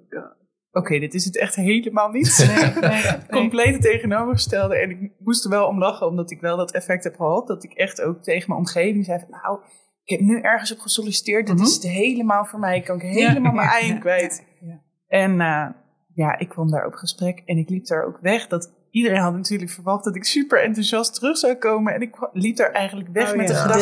oké, 0.74 0.98
dit 0.98 1.14
is 1.14 1.24
het 1.24 1.38
echt 1.38 1.54
helemaal 1.54 2.08
niet. 2.08 2.58
Complete 3.30 3.78
tegenovergestelde. 3.78 4.76
En 4.76 4.90
ik 4.90 5.10
moest 5.18 5.44
er 5.44 5.50
wel 5.50 5.66
om 5.66 5.78
lachen, 5.78 6.06
omdat 6.06 6.30
ik 6.30 6.40
wel 6.40 6.56
dat 6.56 6.72
effect 6.72 7.04
heb 7.04 7.16
gehad. 7.16 7.46
Dat 7.46 7.64
ik 7.64 7.72
echt 7.72 8.00
ook 8.02 8.22
tegen 8.22 8.44
mijn 8.48 8.60
omgeving 8.60 9.04
zei 9.04 9.18
van, 9.18 9.28
nou, 9.42 9.58
ik 10.04 10.10
heb 10.18 10.20
nu 10.20 10.40
ergens 10.40 10.72
op 10.72 10.78
gesolliciteerd. 10.78 11.46
Dit 11.46 11.56
Mhm. 11.56 11.64
is 11.64 11.74
het 11.74 11.82
helemaal 11.82 12.44
voor 12.44 12.58
mij. 12.58 12.76
Ik 12.76 12.84
kan 12.84 12.96
ik 12.96 13.02
helemaal 13.02 13.52
mijn 13.52 13.68
ei 13.68 13.88
in 13.88 13.98
kwijt. 14.00 14.44
Ja. 14.60 14.80
En 15.08 15.40
eh, 15.40 15.66
ja, 16.14 16.38
ik 16.38 16.48
kwam 16.48 16.70
daar 16.70 16.86
op 16.86 16.94
gesprek 16.94 17.42
en 17.46 17.56
ik 17.58 17.68
liep 17.68 17.86
daar 17.86 18.04
ook 18.04 18.18
weg. 18.20 18.46
Dat 18.46 18.72
iedereen 18.90 19.20
had 19.20 19.34
natuurlijk 19.34 19.70
verwacht 19.70 20.04
dat 20.04 20.16
ik 20.16 20.24
super 20.24 20.62
enthousiast 20.62 21.14
terug 21.14 21.36
zou 21.38 21.54
komen. 21.54 21.94
En 21.94 22.00
ik 22.00 22.28
liep 22.32 22.56
daar 22.56 22.70
eigenlijk 22.72 23.08
weg 23.12 23.30
Oh 23.30 23.36
met 23.36 23.46
de 23.48 23.54
gedachte, 23.54 23.78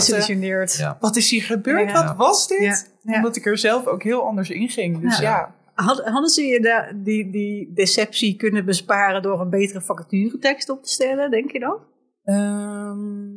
wat 1.01 1.17
is 1.17 1.31
hier 1.31 1.43
gebeurd? 1.43 1.93
Wat 1.93 2.17
was 2.17 2.49
dit? 2.49 2.95
Omdat 3.03 3.37
ik 3.37 3.47
er 3.47 3.59
zelf 3.59 3.87
ook 3.87 4.03
heel 4.03 4.23
anders 4.27 4.51
in 4.51 4.69
ging. 4.69 5.01
Dus 5.01 5.19
Ja. 5.19 5.55
Had- 5.75 6.05
Hadden 6.05 6.31
ze 6.31 6.43
je 6.43 6.61
da- 6.61 6.93
die, 6.95 7.31
die 7.31 7.73
deceptie 7.75 8.37
kunnen 8.37 8.64
besparen 8.64 9.23
door 9.23 9.41
een 9.41 9.50
betere 9.50 9.81
vacaturetekst 9.81 10.69
op 10.69 10.83
te 10.83 10.88
stellen, 10.88 11.31
denk 11.31 11.50
je 11.52 11.59
dan? 11.59 11.79
Ehm, 12.25 13.31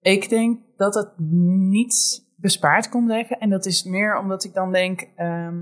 ik 0.00 0.28
denk 0.28 0.60
dat 0.76 0.94
het 0.94 1.12
niet 1.70 2.24
bespaard 2.36 2.88
kon 2.88 3.04
blijven. 3.04 3.38
En 3.38 3.50
dat 3.50 3.66
is 3.66 3.84
meer 3.84 4.18
omdat 4.18 4.44
ik 4.44 4.54
dan 4.54 4.72
denk... 4.72 5.08
ehm, 5.16 5.56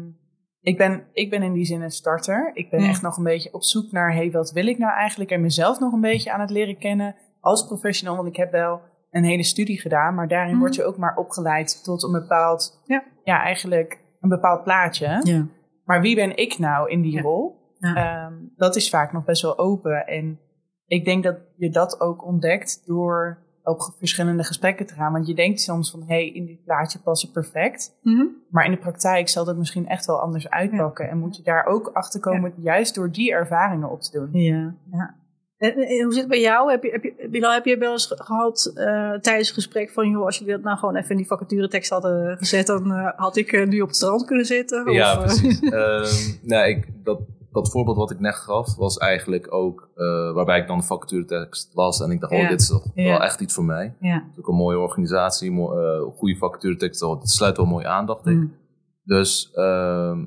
ik, 0.60 0.76
ben, 0.78 1.04
ik 1.12 1.30
ben 1.30 1.42
in 1.42 1.52
die 1.52 1.64
zin 1.64 1.82
een 1.82 1.90
starter. 1.90 2.50
Ik 2.54 2.70
ben 2.70 2.80
Mm. 2.80 2.88
echt 2.88 3.02
nog 3.02 3.16
een 3.16 3.24
beetje 3.24 3.52
op 3.54 3.62
zoek 3.64 3.92
naar... 3.92 4.14
hey, 4.14 4.30
wat 4.30 4.50
wil 4.52 4.66
ik 4.66 4.78
nou 4.78 4.92
eigenlijk? 4.92 5.30
En 5.30 5.40
mezelf 5.40 5.78
nog 5.80 5.92
een 5.92 6.00
beetje 6.00 6.32
aan 6.32 6.40
het 6.40 6.50
leren 6.50 6.78
kennen 6.78 7.14
als 7.40 7.66
professional. 7.66 8.16
Want 8.16 8.28
ik 8.28 8.36
heb 8.36 8.50
wel 8.52 8.80
een 9.10 9.24
hele 9.24 9.42
studie 9.44 9.80
gedaan, 9.80 10.14
maar 10.14 10.28
daarin 10.28 10.50
Mhm. 10.52 10.60
word 10.60 10.74
je 10.74 10.84
ook 10.84 10.96
maar 10.96 11.16
opgeleid 11.16 11.84
tot 11.84 12.02
een 12.02 12.12
bepaald, 12.12 12.82
Ja. 12.86 13.04
ja, 13.24 13.42
eigenlijk 13.42 14.00
een 14.20 14.28
bepaald 14.28 14.62
plaatje. 14.64 15.20
Ja. 15.22 15.46
Maar 15.84 16.00
wie 16.00 16.14
ben 16.14 16.36
ik 16.36 16.58
nou 16.58 16.90
in 16.90 17.00
die 17.00 17.12
Ja. 17.12 17.20
rol? 17.20 17.62
Ja. 17.78 17.94
Ehm, 18.26 18.34
dat 18.56 18.76
is 18.76 18.90
vaak 18.90 19.12
nog 19.12 19.24
best 19.24 19.42
wel 19.42 19.58
open. 19.58 20.06
En 20.06 20.40
ik 20.86 21.04
denk 21.04 21.22
dat 21.24 21.36
je 21.56 21.70
dat 21.70 22.00
ook 22.00 22.24
ontdekt 22.24 22.82
door 22.86 23.42
op 23.62 23.94
verschillende 23.98 24.44
gesprekken 24.44 24.86
te 24.86 24.94
gaan. 24.94 25.12
Want 25.12 25.26
je 25.26 25.34
denkt 25.34 25.60
soms 25.60 25.90
van, 25.90 26.00
hé, 26.00 26.06
hey, 26.06 26.28
in 26.28 26.46
dit 26.46 26.64
plaatje 26.64 26.98
passen 26.98 27.30
perfect. 27.30 27.98
Mhm. 28.02 28.24
Maar 28.50 28.64
in 28.64 28.70
de 28.70 28.78
praktijk 28.78 29.28
zal 29.28 29.44
dat 29.44 29.56
misschien 29.56 29.88
echt 29.88 30.06
wel 30.06 30.20
anders 30.20 30.50
uitpakken. 30.50 31.08
En 31.08 31.18
moet 31.18 31.36
je 31.36 31.42
daar 31.42 31.66
ook 31.66 31.90
achter 31.92 32.20
komen, 32.20 32.52
juist 32.56 32.94
door 32.94 33.10
die 33.10 33.32
ervaringen 33.32 33.90
op 33.90 34.00
te 34.00 34.10
doen. 34.12 34.28
Ja, 34.42 34.74
ja. 34.90 35.14
En, 35.64 35.76
en 35.76 36.02
hoe 36.04 36.12
zit 36.12 36.20
het 36.20 36.28
bij 36.30 36.40
jou? 36.40 36.70
Heb 36.70 36.82
je, 36.82 36.90
heb 36.90 37.02
je, 37.02 37.28
Bilal, 37.30 37.52
heb 37.52 37.64
je 37.64 37.76
wel 37.78 37.92
eens 37.92 38.06
ge- 38.06 38.22
gehad 38.22 38.72
eh, 38.74 38.84
tijdens 39.12 39.46
het 39.48 39.54
gesprek 39.56 39.90
van... 39.90 40.08
joh, 40.10 40.24
als 40.24 40.38
jullie 40.38 40.52
dat 40.54 40.62
nou 40.62 40.78
gewoon 40.78 40.96
even 40.96 41.10
in 41.10 41.16
die 41.16 41.26
vacaturetekst 41.26 41.90
hadden 41.90 42.36
gezet... 42.36 42.66
dan 42.66 42.92
eh, 42.92 43.08
had 43.16 43.36
ik 43.36 43.52
eh, 43.52 43.66
nu 43.66 43.80
op 43.80 43.86
het 43.86 43.96
strand 43.96 44.24
kunnen 44.24 44.44
zitten? 44.46 44.92
Ja, 44.92 45.12
Of, 45.12 45.18
eh, 45.18 45.24
precies. 45.24 45.60
Ehm, 45.70 46.36
nou, 46.48 46.68
ik, 46.68 46.88
dat, 47.04 47.20
dat 47.52 47.70
voorbeeld 47.70 47.96
wat 47.96 48.10
ik 48.10 48.20
net 48.20 48.34
gaf, 48.34 48.76
was 48.76 48.96
eigenlijk 48.98 49.52
ook 49.54 49.88
eh, 49.94 50.32
waarbij 50.32 50.58
ik 50.60 50.66
dan 50.66 50.78
de 50.78 50.84
vacaturetekst 50.84 51.70
las 51.74 52.00
en 52.00 52.10
ik 52.10 52.20
dacht, 52.20 52.32
Ja. 52.32 52.42
oh, 52.42 52.48
dit 52.48 52.60
is 52.60 52.68
toch 52.68 52.84
Ja. 52.94 53.04
wel 53.10 53.22
echt 53.22 53.40
iets 53.40 53.54
voor 53.54 53.64
mij. 53.64 53.94
ja. 54.00 54.14
Het 54.14 54.22
is 54.32 54.38
ook 54.38 54.48
een 54.48 54.54
mooie 54.54 54.78
organisatie, 54.78 55.50
eh, 55.50 56.00
goede 56.16 56.36
vacaturetekst, 56.36 57.02
oh, 57.02 57.20
dit 57.20 57.30
sluit 57.30 57.56
wel 57.56 57.66
mooi 57.66 57.84
aan, 57.86 58.06
dacht 58.06 58.26
ik. 58.26 58.34
Mm. 58.36 58.54
Dus 59.04 59.50
ehm, 59.54 60.24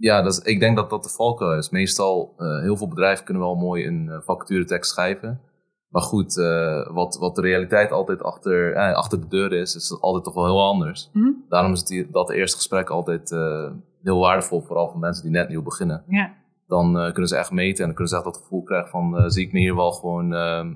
ja, 0.00 0.22
dat 0.22 0.32
is, 0.32 0.38
ik 0.38 0.60
denk 0.60 0.76
dat 0.76 0.90
dat 0.90 1.02
de 1.02 1.08
valkuil 1.08 1.58
is. 1.58 1.70
Meestal, 1.70 2.34
eh, 2.38 2.60
heel 2.60 2.76
veel 2.76 2.88
bedrijven 2.88 3.24
kunnen 3.24 3.42
wel 3.42 3.54
mooi 3.54 3.86
een 3.86 4.06
uh, 4.06 4.20
vacaturetekst 4.20 4.90
schrijven. 4.90 5.40
Maar 5.88 6.02
goed, 6.02 6.38
eh, 6.38 6.92
wat, 6.92 7.16
wat 7.18 7.34
de 7.34 7.40
realiteit 7.40 7.92
altijd 7.92 8.22
achter, 8.22 8.74
eh, 8.74 8.94
achter 8.94 9.20
de 9.20 9.28
deur 9.28 9.52
is, 9.52 9.74
is 9.74 9.88
dat 9.88 10.00
altijd 10.00 10.24
toch 10.24 10.34
wel 10.34 10.44
heel 10.44 10.62
anders. 10.62 11.10
Mhm. 11.12 11.30
Daarom 11.48 11.72
is 11.72 11.88
het, 11.88 12.12
dat 12.12 12.30
eerste 12.30 12.56
gesprek 12.56 12.90
altijd 12.90 13.32
eh, 13.32 13.70
heel 14.02 14.18
waardevol, 14.18 14.60
vooral 14.60 14.88
voor 14.90 15.00
mensen 15.00 15.22
die 15.22 15.32
net 15.32 15.48
nieuw 15.48 15.62
beginnen. 15.62 16.04
ja. 16.08 16.38
Dan 16.66 16.98
eh, 16.98 17.12
kunnen 17.12 17.28
ze 17.28 17.36
echt 17.36 17.50
meten 17.50 17.78
en 17.78 17.84
dan 17.84 17.94
kunnen 17.94 18.08
ze 18.08 18.14
echt 18.14 18.24
dat 18.24 18.36
gevoel 18.36 18.62
krijgen 18.62 18.90
van, 18.90 19.18
eh, 19.18 19.24
zie 19.26 19.46
ik 19.46 19.52
me 19.52 19.58
hier 19.58 19.76
wel 19.76 19.92
gewoon 19.92 20.34
ehm, 20.34 20.74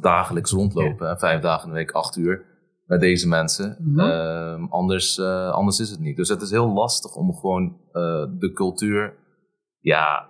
dagelijks 0.00 0.50
rondlopen, 0.50 1.18
vijf 1.18 1.40
dagen 1.40 1.62
in 1.64 1.72
de 1.72 1.78
week, 1.78 1.90
acht 1.90 2.16
uur 2.16 2.44
met 2.88 3.00
deze 3.00 3.28
mensen. 3.28 3.76
Mhm. 3.80 4.00
Ehm, 4.00 4.64
anders, 4.64 5.18
eh, 5.18 5.50
anders 5.50 5.80
is 5.80 5.90
het 5.90 6.00
niet. 6.00 6.16
Dus 6.16 6.28
het 6.28 6.42
is 6.42 6.50
heel 6.50 6.72
lastig 6.72 7.14
om 7.14 7.34
gewoon 7.34 7.76
eh, 7.92 8.24
de 8.38 8.50
cultuur, 8.54 9.14
ja, 9.80 10.28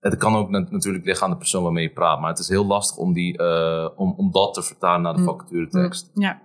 het 0.00 0.16
kan 0.16 0.34
ook 0.34 0.48
nat- 0.50 0.70
natuurlijk 0.70 1.04
liggen 1.04 1.24
aan 1.24 1.30
de 1.32 1.36
persoon 1.38 1.62
waarmee 1.62 1.82
je 1.88 1.92
praat, 1.92 2.20
maar 2.20 2.30
het 2.30 2.38
is 2.38 2.48
heel 2.48 2.66
lastig 2.66 2.96
om, 2.96 3.12
die, 3.12 3.38
eh, 3.38 3.88
om, 3.96 4.14
om 4.16 4.30
dat 4.30 4.54
te 4.54 4.62
vertalen 4.62 5.02
naar 5.02 5.14
de 5.14 5.18
Mm. 5.20 5.24
vacaturetekst. 5.26 6.10
Ja. 6.14 6.42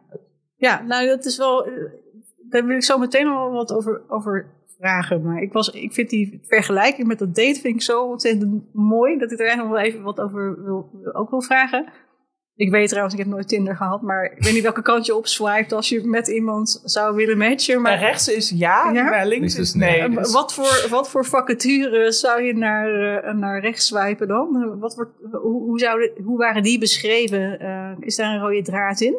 ja, 0.55 0.81
nou 0.81 1.07
dat 1.07 1.25
is 1.25 1.37
wel... 1.37 1.69
Daar 2.49 2.65
wil 2.65 2.75
ik 2.75 2.83
zo 2.83 2.97
meteen 2.97 3.25
nog 3.25 3.35
wel 3.37 3.51
wat 3.51 3.73
over, 3.73 4.01
over 4.07 4.59
vragen. 4.77 5.21
Maar 5.23 5.41
ik, 5.41 5.53
was, 5.53 5.69
ik 5.69 5.93
vind 5.93 6.09
die 6.09 6.39
vergelijking 6.43 7.07
met 7.07 7.19
dat 7.19 7.35
date 7.35 7.59
vind 7.59 7.75
ik 7.75 7.81
zo 7.81 8.05
ontzettend 8.09 8.63
mooi... 8.73 9.17
dat 9.17 9.31
ik 9.31 9.39
er 9.39 9.45
eigenlijk 9.45 9.69
nog 9.73 9.81
wel 9.81 9.91
even 9.91 10.03
wat 10.03 10.19
over 10.19 10.63
wil- 10.63 10.89
ook 11.13 11.29
wil 11.29 11.41
vragen. 11.41 11.85
Ik 12.61 12.71
weet 12.71 12.87
trouwens, 12.87 13.13
ik 13.13 13.19
heb 13.19 13.29
nooit 13.29 13.47
Tinder 13.47 13.75
gehad... 13.75 14.01
maar 14.01 14.23
ik 14.23 14.43
weet 14.43 14.53
niet 14.53 14.63
welke 14.63 14.81
kant 14.81 15.05
je 15.05 15.15
opswipt 15.15 15.71
als 15.71 15.89
je 15.89 16.07
met 16.07 16.27
iemand 16.27 16.81
zou 16.83 17.15
willen 17.15 17.37
matchen. 17.37 17.81
Maar 17.81 17.99
rechts 17.99 18.27
is 18.27 18.49
ja, 18.49 18.91
Ja? 18.91 19.03
maar 19.03 19.25
links 19.27 19.55
is 19.55 19.73
nee. 19.73 19.99
nee. 20.01 20.09
Dus- 20.09 20.31
wat, 20.31 20.53
voor, 20.53 20.87
wat 20.89 21.09
voor 21.09 21.25
vacature 21.25 22.11
zou 22.11 22.41
je 22.41 22.53
naar, 22.53 23.17
eh, 23.23 23.33
naar 23.33 23.61
rechts 23.61 23.85
swipen 23.87 24.27
dan? 24.27 24.79
Wat 24.79 24.95
wordt, 24.95 25.11
hoe, 25.31 25.61
hoe, 25.63 25.79
zouden, 25.79 26.11
hoe 26.23 26.37
waren 26.37 26.63
die 26.63 26.79
beschreven? 26.79 27.59
Eh, 27.59 27.91
is 27.99 28.15
daar 28.15 28.33
een 28.33 28.41
rode 28.41 28.61
draad 28.61 29.01
in? 29.01 29.15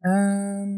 Ehm, 0.00 0.68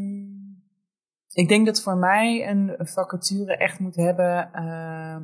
ik 1.33 1.49
denk 1.49 1.67
dat 1.67 1.83
voor 1.83 1.97
mij 1.97 2.49
een 2.49 2.75
vacature 2.79 3.57
echt 3.57 3.79
moet 3.79 3.97
hebben. 3.97 4.53
ehm, 4.53 5.23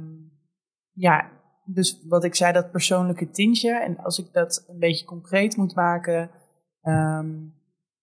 ja, 0.93 1.31
dus 1.65 2.05
wat 2.09 2.25
ik 2.25 2.35
zei, 2.35 2.53
dat 2.53 2.71
persoonlijke 2.71 3.31
tintje. 3.31 3.81
En 3.81 3.97
als 3.99 4.19
ik 4.19 4.33
dat 4.33 4.65
een 4.69 4.79
beetje 4.79 5.07
concreet 5.07 5.57
moet 5.57 5.75
maken, 5.75 6.31
ehm, 6.85 7.31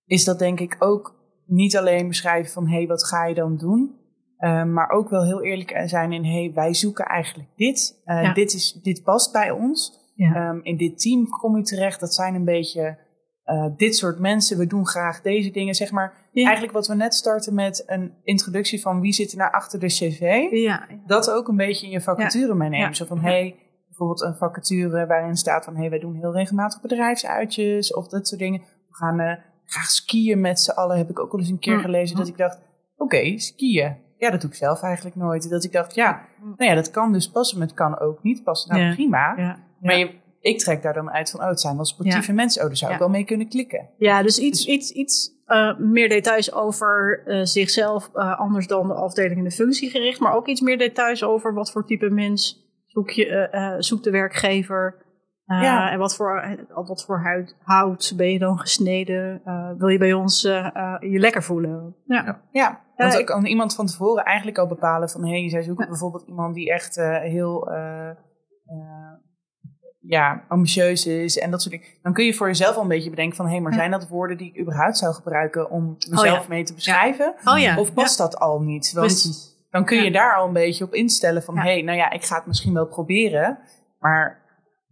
is 0.05 0.23
dat 0.23 0.39
denk 0.39 0.59
ik 0.59 0.75
ook 0.79 1.19
niet 1.45 1.77
alleen 1.77 2.07
beschrijven 2.07 2.51
van 2.51 2.67
hé, 2.67 2.75
hey, 2.75 2.87
wat 2.87 3.05
ga 3.05 3.25
je 3.25 3.35
dan 3.35 3.57
doen? 3.57 3.99
Ehm, 4.37 4.73
maar 4.73 4.89
ook 4.89 5.09
wel 5.09 5.25
heel 5.25 5.43
eerlijk 5.43 5.81
zijn 5.85 6.11
in 6.11 6.23
hé, 6.23 6.43
hey, 6.43 6.51
wij 6.53 6.73
zoeken 6.73 7.05
eigenlijk 7.05 7.49
dit. 7.55 8.01
Ja. 8.05 8.33
dit, 8.33 8.53
is, 8.53 8.79
dit 8.83 9.03
past 9.03 9.31
bij 9.31 9.51
ons. 9.51 9.99
Ja. 10.15 10.35
Ehm, 10.35 10.59
in 10.61 10.77
dit 10.77 10.99
team 10.99 11.29
kom 11.29 11.57
je 11.57 11.63
terecht. 11.63 11.99
Dat 11.99 12.13
zijn 12.13 12.35
een 12.35 12.45
beetje 12.45 13.09
eh, 13.43 13.65
dit 13.77 13.95
soort 13.95 14.19
mensen. 14.19 14.57
We 14.57 14.67
doen 14.67 14.87
graag 14.87 15.21
deze 15.21 15.51
dingen. 15.51 15.75
Zeg 15.75 15.91
maar 15.91 16.29
Ja. 16.31 16.43
eigenlijk 16.43 16.73
wat 16.73 16.87
we 16.87 16.95
net 16.95 17.13
starten 17.13 17.53
met 17.53 17.83
een 17.85 18.13
introductie 18.23 18.81
van 18.81 19.01
wie 19.01 19.13
zit 19.13 19.31
er 19.31 19.37
nou 19.37 19.51
achter 19.51 19.79
de 19.79 19.87
cv. 19.87 20.47
Ja, 20.51 20.87
Dat 21.05 21.31
ook 21.31 21.47
een 21.47 21.55
beetje 21.55 21.85
in 21.85 21.91
je 21.91 22.01
vacature 22.01 22.55
meenemen. 22.55 22.95
Zo 22.95 23.05
van 23.05 23.19
hey, 23.19 23.55
bijvoorbeeld 24.07 24.21
een 24.21 24.47
vacature 24.49 25.05
waarin 25.07 25.35
staat 25.37 25.63
van 25.65 25.75
hey, 25.75 25.89
wij 25.89 25.99
doen 25.99 26.15
heel 26.15 26.33
regelmatig 26.33 26.81
bedrijfsuitjes 26.81 27.93
of 27.93 28.07
dat 28.07 28.27
soort 28.27 28.39
dingen. 28.41 28.59
We 28.89 28.95
gaan 28.95 29.19
eh, 29.19 29.35
graag 29.65 29.89
skiën 29.89 30.41
met 30.41 30.59
z'n 30.59 30.71
allen. 30.71 30.97
Heb 30.97 31.09
ik 31.09 31.19
ook 31.19 31.31
wel 31.31 31.41
eens 31.41 31.49
een 31.49 31.59
keer 31.59 31.75
Mm. 31.75 31.81
gelezen 31.81 32.17
dat 32.17 32.27
ik 32.27 32.37
dacht, 32.37 32.59
oké, 32.97 33.39
skiën. 33.39 33.95
Ja, 34.17 34.29
dat 34.29 34.41
doe 34.41 34.49
ik 34.49 34.55
zelf 34.55 34.81
eigenlijk 34.81 35.15
nooit. 35.15 35.49
Dat 35.49 35.63
ik 35.63 35.71
dacht, 35.71 35.95
ja, 35.95 36.21
nou 36.57 36.69
ja, 36.69 36.75
dat 36.75 36.91
kan 36.91 37.13
dus 37.13 37.29
passen, 37.29 37.57
maar 37.57 37.67
het 37.67 37.75
kan 37.75 37.99
ook 37.99 38.23
niet 38.23 38.43
passen. 38.43 38.69
Nou, 38.75 38.81
Ja. 38.87 38.93
prima. 38.93 39.33
ja. 39.37 39.59
Maar 39.79 39.97
je, 39.97 40.13
ik 40.39 40.59
trek 40.59 40.81
daar 40.81 40.93
dan 40.93 41.11
uit 41.11 41.29
van, 41.31 41.39
oh, 41.39 41.47
het 41.47 41.61
zijn 41.61 41.75
wel 41.75 41.85
sportieve 41.85 42.33
mensen. 42.33 42.61
Oh, 42.61 42.67
daar 42.67 42.77
zou 42.77 42.93
ik 42.93 42.99
wel 42.99 43.09
mee 43.09 43.23
kunnen 43.25 43.47
klikken. 43.49 43.89
ja, 43.97 44.23
dus 44.23 44.39
iets, 44.39 44.65
iets, 44.65 44.91
iets 44.91 45.31
eh, 45.45 45.77
meer 45.77 46.09
details 46.09 46.53
over 46.53 47.23
eh, 47.25 47.39
zichzelf, 47.43 48.09
anders 48.13 48.67
dan 48.67 48.87
de 48.87 48.93
afdeling 48.93 49.37
en 49.37 49.43
de 49.43 49.51
functie 49.51 49.89
gericht. 49.89 50.19
Maar 50.19 50.33
ook 50.35 50.47
iets 50.47 50.61
meer 50.61 50.77
details 50.77 51.23
over 51.23 51.53
wat 51.53 51.71
voor 51.71 51.85
type 51.85 52.09
mens 52.09 52.69
zoek 52.91 53.09
je, 53.09 53.25
eh, 53.25 53.73
eh, 53.73 53.75
zoekt 53.79 54.03
de 54.03 54.11
werkgever. 54.11 54.95
Eh, 55.45 55.61
Ja. 55.61 55.91
En 55.91 55.99
wat 55.99 56.15
voor, 56.15 56.57
wat 56.73 57.05
voor 57.05 57.19
huid, 57.19 57.55
hout 57.63 58.13
ben 58.15 58.31
je 58.31 58.39
dan 58.39 58.59
gesneden? 58.59 59.41
Eh, 59.45 59.71
wil 59.77 59.87
je 59.87 59.97
bij 59.97 60.13
ons 60.13 60.41
je 60.41 61.17
lekker 61.19 61.43
voelen? 61.43 61.95
Ja. 62.05 62.25
Ja. 62.25 62.41
Ja, 62.51 62.81
want 62.95 63.13
dan 63.13 63.25
kan 63.25 63.45
iemand 63.45 63.75
van 63.75 63.85
tevoren 63.85 64.23
eigenlijk 64.23 64.57
al 64.57 64.67
bepalen 64.67 65.09
van... 65.09 65.25
hé, 65.25 65.39
hey, 65.39 65.49
zij 65.49 65.63
zoeken 65.63 65.87
bijvoorbeeld 65.87 66.27
iemand 66.27 66.55
die 66.55 66.71
echt 66.71 66.97
eh, 66.97 67.17
heel 67.17 67.71
ja, 69.99 70.45
ambitieus 70.47 71.05
is 71.05 71.37
en 71.37 71.51
dat 71.51 71.61
soort 71.61 71.73
dingen. 71.73 71.87
Dan 72.01 72.13
kun 72.13 72.25
je 72.25 72.33
voor 72.33 72.47
jezelf 72.47 72.75
al 72.75 72.81
een 72.81 72.87
beetje 72.87 73.09
bedenken 73.09 73.35
van... 73.35 73.45
hé, 73.45 73.51
hey, 73.51 73.61
maar 73.61 73.73
zijn 73.73 73.91
dat 73.91 74.07
woorden 74.07 74.37
die 74.37 74.51
ik 74.53 74.59
überhaupt 74.59 74.97
zou 74.97 75.13
gebruiken 75.13 75.69
om 75.69 75.95
mezelf 76.09 76.41
ja. 76.41 76.45
mee 76.49 76.63
te 76.63 76.73
beschrijven? 76.73 77.35
Oh 77.43 77.59
ja. 77.59 77.77
Of 77.79 77.93
past 77.93 78.17
dat 78.17 78.37
al 78.37 78.61
niet? 78.61 78.91
Want 78.93 79.07
Precies. 79.07 79.50
Dan 79.71 79.85
kun 79.85 79.97
je 79.97 80.03
Ja. 80.03 80.11
daar 80.11 80.35
al 80.35 80.47
een 80.47 80.53
beetje 80.53 80.83
op 80.83 80.93
instellen 80.93 81.43
van... 81.43 81.57
Hé, 81.57 81.71
hey, 81.71 81.81
nou 81.81 81.97
ja, 81.97 82.11
ik 82.11 82.23
ga 82.23 82.35
het 82.35 82.45
misschien 82.45 82.73
wel 82.73 82.85
proberen, 82.87 83.59
maar 83.99 84.39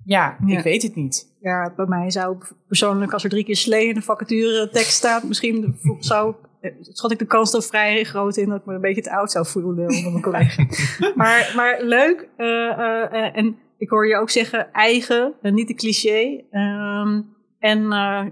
ja, 0.06 0.38
Ja. 0.46 0.58
ik 0.58 0.64
weet 0.64 0.84
het 0.84 0.96
niet. 0.96 1.38
Ja, 1.42 1.74
bij 1.76 1.86
mij 1.86 2.12
zou 2.12 2.38
persoonlijk, 2.68 3.14
als 3.14 3.24
er 3.24 3.30
drie 3.30 3.44
keer 3.44 3.56
slee 3.56 3.88
in 3.88 3.94
de 3.94 4.02
vacature 4.02 4.70
tekst 4.70 4.92
staat, 4.92 5.24
misschien 5.24 5.76
zou, 6.00 6.36
eh, 6.62 6.72
schat 6.82 7.12
ik 7.12 7.20
de 7.20 7.26
kans 7.26 7.52
dan 7.52 7.62
vrij 7.62 8.04
groot 8.04 8.38
in 8.38 8.50
dat 8.50 8.60
ik 8.60 8.66
me 8.66 8.74
een 8.74 8.82
beetje 8.82 9.02
te 9.02 9.12
oud 9.12 9.32
zou 9.32 9.46
voelen 9.46 9.88
onder 9.88 10.12
mijn 10.12 10.22
collega. 10.24 10.66
maar, 11.16 11.54
maar 11.56 11.82
leuk. 11.82 12.30
eh, 12.36 12.70
eh, 12.70 13.38
en 13.38 13.58
ik 13.78 13.90
hoor 13.90 14.08
je 14.08 14.16
ook 14.16 14.30
zeggen 14.30 14.72
eigen, 14.74 15.34
en 15.42 15.54
niet 15.54 15.68
de 15.68 15.74
cliché. 15.74 16.44
Ehm, 16.52 17.22
en 17.60 17.82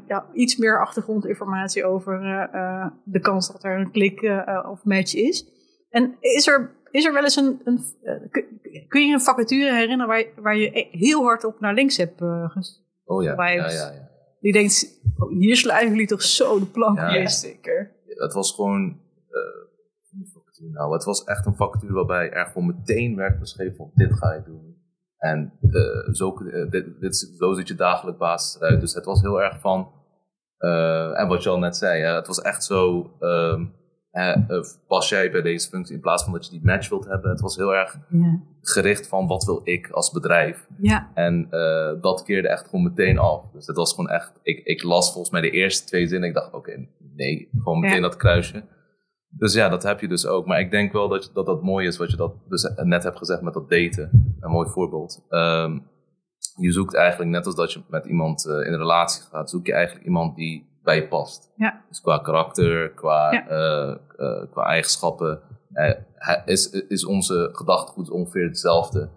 ja, 0.08 0.25
iets 0.34 0.56
meer 0.58 0.82
achtergrondinformatie 0.82 1.86
over 1.86 2.20
de 3.04 3.20
kans 3.20 3.51
dat 3.51 3.63
er 3.63 3.80
een 3.80 3.92
klik 3.92 4.22
of 4.72 4.84
match 4.84 5.16
is. 5.16 5.46
En 5.89 6.15
is 6.20 6.48
er, 6.48 6.72
is 6.91 7.06
er 7.06 7.13
wel 7.13 7.24
eens 7.24 7.36
een. 7.36 7.62
een 7.63 7.79
eh, 8.03 8.13
kun- 8.32 8.46
je 9.08 9.13
een 9.13 9.22
vacature 9.22 9.74
herinneren 9.74 10.08
waar, 10.08 10.17
je- 10.20 10.34
waar 10.41 10.58
je 10.58 10.88
heel 10.91 11.24
hard 11.24 11.44
op 11.44 11.60
naar 11.60 11.74
links 11.74 11.98
hebt 11.98 12.22
uh, 12.22 12.56
Oh 13.06 13.24
ja, 13.24 13.36
ja, 13.51 13.70
ja, 13.70 13.91
ja. 13.91 14.10
Die 14.39 14.51
denkt, 14.53 15.00
oh, 15.17 15.29
hier 15.29 15.56
slijven 15.56 15.89
jullie 15.89 16.08
toch 16.08 16.22
zo 16.22 16.60
de 16.60 16.65
plank 16.65 16.98
Ja. 16.98 17.27
zeker. 17.27 17.91
Het 18.06 18.34
was 18.34 18.51
gewoon, 18.51 19.00
vacature 20.34 20.70
nou, 20.72 20.94
het 20.94 21.03
was 21.03 21.24
echt 21.24 21.46
een 21.46 21.56
vacature 21.56 21.94
waarbij 21.94 22.32
er 22.32 22.46
gewoon 22.46 22.65
meteen 22.67 23.15
werd 23.15 23.39
beschreven 23.39 23.75
van 23.75 23.91
dit 23.94 24.13
ga 24.13 24.34
je 24.34 24.44
doen. 24.46 24.75
En 25.17 25.53
zo, 26.12 26.36
eh, 26.38 26.70
dit, 26.70 27.00
dit, 27.00 27.13
is- 27.13 27.36
zo 27.38 27.53
ziet 27.53 27.67
je 27.67 27.75
dagelijks 27.75 28.20
basis 28.20 28.62
eruit. 28.62 28.79
Dus 28.82 28.94
het 28.94 29.06
was 29.06 29.22
heel 29.22 29.41
erg 29.41 29.60
van, 29.60 29.91
en 31.13 31.27
wat 31.27 31.44
je 31.44 31.50
al 31.50 31.60
net 31.60 31.77
zei, 31.77 32.01
hè, 32.01 32.13
het 32.15 32.27
was 32.27 32.41
echt 32.41 32.63
zo, 32.63 33.12
ehm, 33.20 33.65
eh, 34.18 34.62
pas 34.88 35.10
jij 35.10 35.32
bij 35.32 35.42
deze 35.42 35.70
functie 35.70 35.96
in 35.96 36.02
plaats 36.02 36.24
van 36.24 36.34
dat 36.34 36.46
je 36.46 36.52
die 36.52 36.66
match 36.66 36.90
wilt 36.90 37.06
hebben. 37.08 37.30
Het 37.32 37.42
was 37.42 37.56
heel 37.56 37.76
erg 37.76 37.98
Ja. 38.10 38.40
gericht 38.62 39.08
van 39.08 39.28
wat 39.28 39.44
wil 39.44 39.62
ik 39.64 39.90
als 39.90 40.12
bedrijf. 40.12 40.68
ja. 40.82 41.12
En 41.14 41.48
eh, 41.50 42.02
dat 42.02 42.24
keerde 42.24 42.48
echt 42.48 42.66
gewoon 42.66 42.84
meteen 42.84 43.18
af. 43.18 43.50
Dus 43.54 43.68
het 43.68 43.76
was 43.76 43.94
gewoon 43.94 44.10
echt, 44.10 44.34
ik, 44.44 44.66
ik 44.66 44.84
las 44.84 45.12
volgens 45.12 45.32
mij 45.32 45.42
de 45.42 45.50
eerste 45.52 45.86
twee 45.86 46.08
zinnen. 46.08 46.30
Ik 46.30 46.36
dacht, 46.36 46.54
oké, 46.54 46.88
nee, 47.16 47.50
gewoon 47.58 47.80
meteen 47.80 47.96
Ja. 47.96 48.02
dat 48.02 48.16
kruisje. 48.16 48.64
Dus 49.30 49.54
ja, 49.54 49.70
dat 49.70 49.84
heb 49.84 50.00
je 50.00 50.08
dus 50.08 50.26
ook. 50.26 50.46
Maar 50.46 50.60
ik 50.60 50.72
denk 50.72 50.92
wel 50.92 51.08
dat 51.08 51.32
dat, 51.34 51.46
dat 51.46 51.62
mooi 51.64 51.88
is 51.88 51.98
wat 51.98 52.12
je 52.12 52.18
dat 52.18 52.34
dus 52.50 52.72
net 52.84 53.04
hebt 53.04 53.18
gezegd 53.18 53.42
met 53.42 53.54
dat 53.54 53.70
daten. 53.70 54.36
Een 54.40 54.52
mooi 54.52 54.70
voorbeeld. 54.70 55.26
Ehm, 55.30 55.80
je 56.60 56.72
zoekt 56.72 56.96
eigenlijk, 56.96 57.32
net 57.32 57.46
als 57.46 57.56
dat 57.56 57.74
je 57.74 57.82
met 57.90 58.06
iemand 58.06 58.46
in 58.46 58.54
een 58.74 58.78
relatie 58.78 59.24
gaat, 59.24 59.50
zoek 59.50 59.66
je 59.66 59.74
eigenlijk 59.74 60.06
iemand 60.06 60.36
die 60.36 60.76
bij 60.88 60.96
je 60.96 61.08
past. 61.08 61.51
Ja. 61.56 61.82
Dus 61.89 62.01
qua 62.01 62.17
karakter, 62.17 62.89
qua, 62.91 63.32
Ja. 63.32 63.48
eh, 63.48 63.89
eh, 64.17 64.51
qua 64.51 64.63
eigenschappen, 64.65 65.39
eh, 65.74 65.94
is, 66.46 66.70
is 66.70 67.06
onze 67.06 67.50
gedachtegoed 67.51 68.10
ongeveer 68.10 68.44
hetzelfde. 68.48 69.10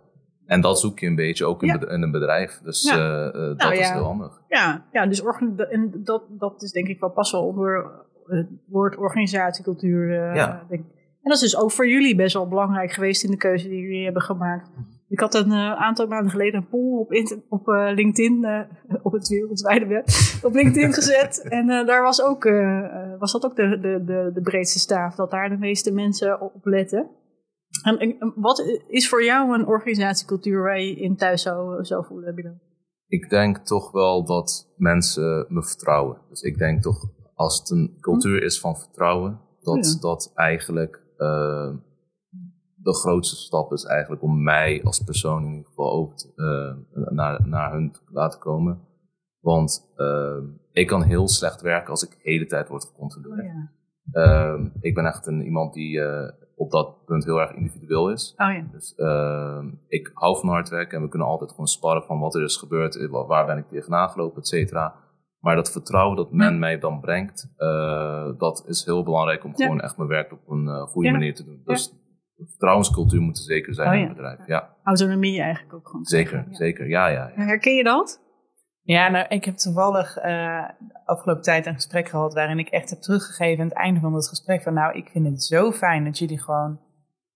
En 0.46 0.60
dat 0.60 0.80
zoek 0.80 0.98
je 0.98 1.06
een 1.06 1.14
beetje 1.14 1.46
ook 1.46 1.62
in, 1.62 1.68
Ja. 1.68 1.78
bed- 1.78 1.88
in 1.88 2.02
een 2.02 2.10
bedrijf. 2.10 2.60
Dus 2.64 2.82
Ja. 2.82 2.96
dat 3.30 3.56
Nou 3.56 3.72
is 3.74 3.88
ja. 3.88 3.94
heel 3.94 4.04
handig. 4.04 4.40
Ja, 4.48 4.84
ja 4.92 5.06
dus 5.06 5.22
en 5.70 5.92
dat, 6.04 6.22
dat 6.28 6.62
is 6.62 6.72
denk 6.72 6.88
ik 6.88 7.00
wel 7.00 7.10
pas 7.10 7.32
wel 7.32 7.46
onder 7.46 7.90
het 8.26 8.48
woord 8.66 8.96
organisatiecultuur. 8.96 10.12
En 11.22 11.28
dat 11.28 11.34
is 11.34 11.40
dus 11.40 11.56
ook 11.56 11.70
voor 11.70 11.88
jullie 11.88 12.16
best 12.16 12.34
wel 12.34 12.48
belangrijk 12.48 12.92
geweest 12.92 13.24
in 13.24 13.30
de 13.30 13.36
keuze 13.36 13.68
die 13.68 13.80
jullie 13.80 14.04
hebben 14.04 14.22
gemaakt. 14.22 14.70
Ik 15.10 15.20
had 15.20 15.34
een 15.34 15.52
eh, 15.52 15.72
aantal 15.72 16.06
maanden 16.06 16.30
geleden 16.30 16.60
een 16.60 16.68
poll 16.68 16.98
op, 16.98 17.12
op 17.48 17.68
eh, 17.68 17.90
LinkedIn, 17.94 18.44
eh, 18.44 18.60
op 19.06 19.12
het 19.12 19.28
wereldwijde 19.28 19.86
web, 19.86 20.06
op 20.48 20.54
LinkedIn 20.54 20.92
gezet. 20.92 21.42
En 21.48 21.66
daar 21.66 22.02
was, 22.02 22.22
ook, 22.22 22.44
was 23.18 23.32
dat 23.32 23.44
ook 23.44 23.56
de, 23.56 23.80
de, 23.80 24.04
de, 24.04 24.30
de 24.34 24.40
breedste 24.40 24.78
staaf, 24.78 25.14
dat 25.14 25.30
daar 25.30 25.48
de 25.48 25.56
meeste 25.56 25.92
mensen 25.92 26.40
op 26.40 26.64
letten. 26.64 27.10
En, 27.82 27.98
en 27.98 28.32
wat 28.36 28.80
is 28.88 29.08
voor 29.08 29.24
jou 29.24 29.54
een 29.54 29.66
organisatiecultuur 29.66 30.62
waar 30.62 30.80
je 30.80 30.86
je 30.86 31.00
in 31.00 31.16
thuis 31.16 31.42
zou, 31.42 31.84
zou 31.84 32.04
voelen, 32.04 32.34
Bilo? 32.34 32.50
Ik 33.06 33.30
denk 33.30 33.58
toch 33.58 33.92
wel 33.92 34.24
dat 34.24 34.74
mensen 34.76 35.46
me 35.48 35.64
vertrouwen. 35.64 36.18
Dus 36.28 36.42
ik 36.42 36.58
denk 36.58 36.82
toch, 36.82 37.10
als 37.34 37.58
het 37.58 37.70
een 37.70 37.96
cultuur 38.00 38.42
is 38.42 38.60
van 38.60 38.76
vertrouwen, 38.76 39.40
dat 39.60 39.92
Ja. 39.92 40.00
dat 40.00 40.32
eigenlijk 40.34 41.02
de 42.82 42.94
grootste 42.94 43.37
stap 43.37 43.72
is 43.72 43.84
eigenlijk 43.84 44.22
om 44.22 44.42
mij 44.42 44.82
als 44.84 45.00
persoon 45.00 45.42
in 45.44 45.50
ieder 45.50 45.66
geval 45.66 46.12
te, 46.14 46.32
eh, 46.37 47.02
naar, 47.14 47.46
naar 47.49 47.72
hun 47.72 47.90
te 47.92 48.00
laten 48.10 48.40
komen. 48.40 48.80
Want 49.40 49.92
eh, 49.96 50.37
ik 50.72 50.87
kan 50.87 51.02
heel 51.02 51.28
slecht 51.28 51.60
werken 51.60 51.90
als 51.90 52.02
ik 52.02 52.10
de 52.10 52.16
hele 52.30 52.46
tijd 52.46 52.68
word 52.68 52.84
gecontroleerd. 52.84 53.44
ja. 53.46 53.70
Eh, 54.12 54.60
ik 54.80 54.94
ben 54.94 55.04
echt 55.04 55.26
een, 55.26 55.42
iemand 55.42 55.75
die 55.75 56.00
eh, 56.00 56.32
op 56.56 56.70
dat 56.70 57.04
punt 57.04 57.25
heel 57.25 57.40
erg 57.40 57.52
individueel 57.52 58.10
is. 58.10 58.34
Oh 58.37 58.52
ja. 58.52 58.64
Dus 58.72 58.94
eh, 58.94 59.64
ik 59.88 60.10
hou 60.14 60.38
van 60.38 60.49
hard 60.49 60.68
werken 60.68 60.96
en 60.96 61.02
we 61.02 61.08
kunnen 61.08 61.28
altijd 61.28 61.50
gewoon 61.50 61.66
sparren 61.66 62.02
van 62.02 62.18
wat 62.20 62.34
er 62.34 62.42
is 62.42 62.56
gebeurd, 62.56 63.08
wa- 63.08 63.26
waar 63.26 63.46
ben 63.46 63.58
ik 63.58 63.68
tegenaan 63.68 64.10
gelopen, 64.10 64.38
et 64.40 64.49
cetera. 64.49 64.94
Maar 65.40 65.56
dat 65.56 65.70
vertrouwen 65.72 66.16
dat 66.16 66.32
men 66.32 66.58
mij 66.58 66.78
dan 66.78 67.00
brengt, 67.00 67.52
dat 68.38 68.64
is 68.66 68.84
heel 68.84 69.02
belangrijk 69.02 69.44
om 69.44 69.52
Ja. 69.56 69.64
gewoon 69.64 69.80
echt 69.80 69.96
mijn 69.96 70.08
werk 70.08 70.32
op 70.32 70.49
een 70.49 70.68
goede 70.87 71.10
manier 71.10 71.34
te 71.34 71.44
doen. 71.44 71.60
Dus 71.64 71.94
vertrouwenscultuur 72.49 73.20
moet 73.20 73.37
er 73.38 73.42
zeker 73.44 73.75
zijn 73.75 73.88
Oh, 73.88 73.94
in 73.94 74.00
ja. 74.00 74.06
het 74.06 74.16
bedrijf. 74.16 74.47
Ja, 74.47 74.76
Autonomie 74.85 75.40
eigenlijk 75.40 75.75
ook 75.75 75.87
gewoon. 75.88 76.04
zeker, 76.04 76.37
Ja. 76.49 76.54
zeker. 76.54 76.88
Ja, 76.88 77.06
ja, 77.06 77.32
ja. 77.37 77.42
Herken 77.44 77.75
je 77.75 77.85
dat? 77.85 78.20
Ja, 78.82 79.09
nou, 79.09 79.26
ik 79.28 79.44
heb 79.44 79.54
toevallig 79.56 80.16
eh, 80.16 80.68
de 80.78 81.00
afgelopen 81.04 81.42
tijd 81.42 81.66
een 81.66 81.75
gesprek 81.75 82.09
gehad 82.09 82.35
waarin 82.35 82.59
ik 82.59 82.68
echt 82.68 82.90
heb 82.90 82.99
teruggegeven 82.99 83.62
aan 83.62 83.68
het 83.68 83.76
einde 83.76 84.00
van 84.00 84.14
het 84.14 84.28
gesprek 84.28 84.62
van 84.62 84.75
nou, 84.75 84.97
ik 84.99 85.09
vind 85.09 85.26
het 85.26 85.42
zo 85.42 85.73
fijn 85.73 86.04
dat 86.04 86.18
jullie 86.18 86.40
gewoon 86.40 86.80